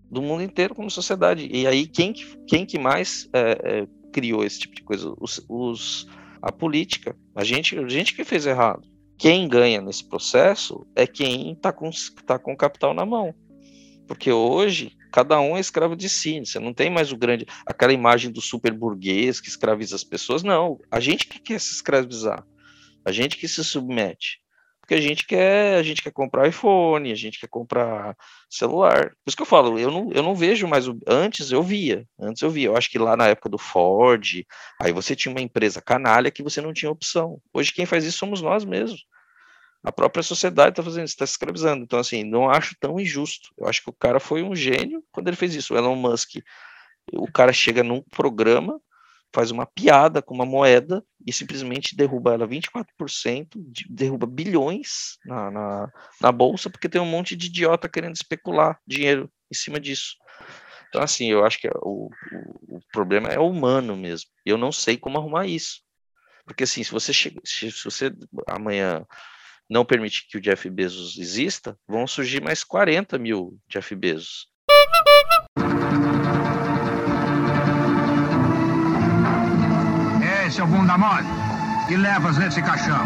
[0.09, 1.49] do mundo inteiro como sociedade.
[1.53, 5.12] E aí quem que, quem que mais é, é, criou esse tipo de coisa?
[5.20, 6.07] Os, os-
[6.40, 7.16] a política.
[7.34, 8.82] A gente, a gente que fez errado.
[9.18, 11.90] Quem ganha nesse processo é quem está com,
[12.24, 13.34] tá com o capital na mão.
[14.07, 16.40] Porque hoje, cada um é escravo de si.
[16.40, 17.46] Você não tem mais o grande.
[17.64, 20.42] aquela imagem do super burguês que escraviza as pessoas.
[20.42, 20.80] Não.
[20.90, 22.44] A gente que quer se escravizar.
[23.06, 24.40] A gente que se submete.
[24.80, 28.16] Porque a gente quer, a gente quer comprar iPhone, a gente quer comprar
[28.50, 29.10] celular.
[29.10, 30.88] Por isso que eu falo, eu não, eu não vejo mais.
[30.88, 32.04] O, antes eu via.
[32.18, 32.66] Antes eu via.
[32.66, 34.42] Eu acho que lá na época do Ford,
[34.82, 37.40] aí você tinha uma empresa canalha que você não tinha opção.
[37.52, 39.06] Hoje quem faz isso somos nós mesmos
[39.85, 41.85] a própria sociedade está fazendo isso, está escravizando.
[41.85, 43.51] Então, assim, não acho tão injusto.
[43.59, 45.74] Eu acho que o cara foi um gênio quando ele fez isso.
[45.74, 46.37] O Elon Musk,
[47.12, 48.80] o cara chega num programa,
[49.32, 55.51] faz uma piada com uma moeda e simplesmente derruba ela 24%, de- derruba bilhões na,
[55.51, 60.16] na, na bolsa, porque tem um monte de idiota querendo especular dinheiro em cima disso.
[60.89, 64.30] Então, assim, eu acho que o, o, o problema é humano mesmo.
[64.47, 65.82] Eu não sei como arrumar isso.
[66.47, 68.12] Porque, assim, se você, chega, se você
[68.47, 69.05] amanhã
[69.68, 74.46] não permitir que o Jeff Bezos exista, vão surgir mais 40 mil Jeff Bezos.
[80.56, 81.26] É o bunda mole.
[81.88, 83.04] Que levas nesse caixão?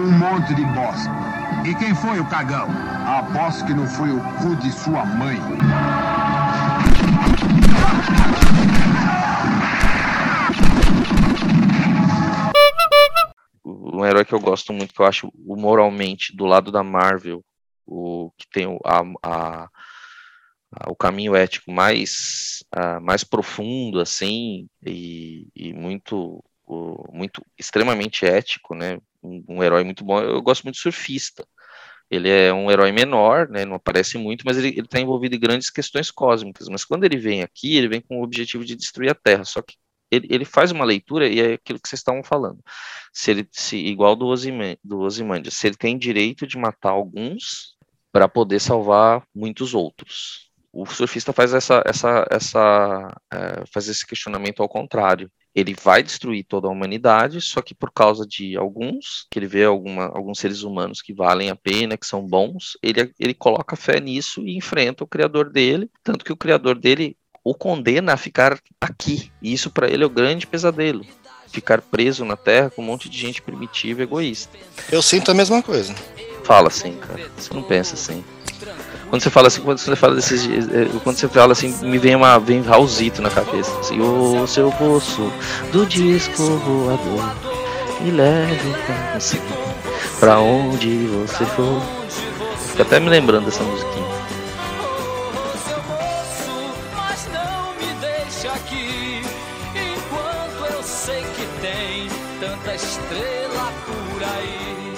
[0.00, 1.10] Um monte de bosta.
[1.64, 2.66] E quem foi o cagão?
[3.06, 5.38] Aposto que não foi o cu de sua mãe.
[14.00, 17.44] Um herói que eu gosto muito, que eu acho moralmente do lado da Marvel,
[17.86, 19.70] o que tem o, a, a-
[20.88, 26.42] o caminho ético mais, ah, mais profundo, assim, e, e muito,
[27.12, 28.98] muito extremamente ético, né?
[29.22, 30.20] Um, um herói muito bom.
[30.20, 31.46] Eu gosto muito do surfista.
[32.10, 33.64] Ele é um herói menor, né?
[33.64, 36.68] Não aparece muito, mas ele está envolvido em grandes questões cósmicas.
[36.68, 39.44] Mas quando ele vem aqui, ele vem com o objetivo de destruir a Terra.
[39.44, 39.76] Só que
[40.10, 42.58] ele, ele faz uma leitura e é aquilo que vocês estavam falando.
[43.12, 47.76] Se ele, se igual do Ozymandias, se ele tem direito de matar alguns
[48.12, 50.50] para poder salvar muitos outros.
[50.72, 55.30] O surfista faz essa, essa, essa, eh, faz esse questionamento ao contrário.
[55.52, 59.64] Ele vai destruir toda a humanidade, só que por causa de alguns, que ele vê
[59.64, 63.98] alguma, alguns seres humanos que valem a pena, que são bons, ele, ele coloca fé
[63.98, 68.58] nisso e enfrenta o criador dele, tanto que o criador dele o condena a ficar
[68.80, 69.30] aqui.
[69.40, 71.04] E isso para ele é o grande pesadelo.
[71.48, 74.56] Ficar preso na Terra com um monte de gente primitiva e egoísta.
[74.90, 75.94] Eu sinto a mesma coisa.
[76.44, 77.30] Fala assim, cara.
[77.36, 78.24] Você não pensa assim.
[79.08, 82.14] Quando você fala assim, quando você fala desses eh, quando você fala assim, me vem
[82.14, 83.76] uma vem Raulzito na cabeça.
[83.80, 85.32] Assim, o seu bolso
[85.72, 87.36] do disco voador
[88.00, 88.72] me leve
[90.20, 91.82] pra onde você for.
[92.68, 93.99] Fico até me lembrando dessa musiquinha.
[102.50, 104.90] Tanta estrela por aí.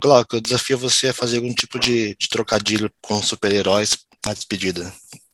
[0.00, 4.92] Glauco, eu desafio você a fazer algum tipo de, de trocadilho com super-heróis na despedida.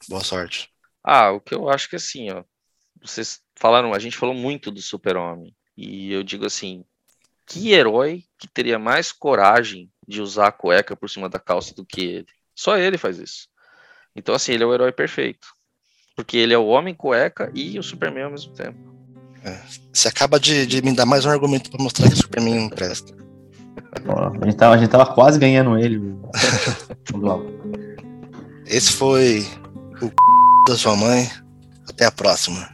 [0.09, 0.71] Boa sorte.
[1.05, 2.43] Ah, o que eu acho que assim, ó,
[3.03, 6.85] vocês falaram, a gente falou muito do Super-Homem, e eu digo assim,
[7.47, 11.85] que herói que teria mais coragem de usar a cueca por cima da calça do
[11.85, 12.27] que ele?
[12.55, 13.49] Só ele faz isso.
[14.17, 15.47] Então assim, ele é o herói perfeito,
[16.17, 18.96] porque ele é o homem cueca e o Superman ao mesmo tempo.
[19.93, 22.69] Você acaba de, de me dar mais um argumento pra mostrar que o Superman não
[22.69, 23.15] presta.
[24.09, 26.15] Ó, a, gente tava, a gente tava quase ganhando ele.
[28.67, 29.47] Esse foi
[30.03, 30.11] o
[30.69, 31.31] da sua mãe.
[31.89, 32.69] Até a próxima.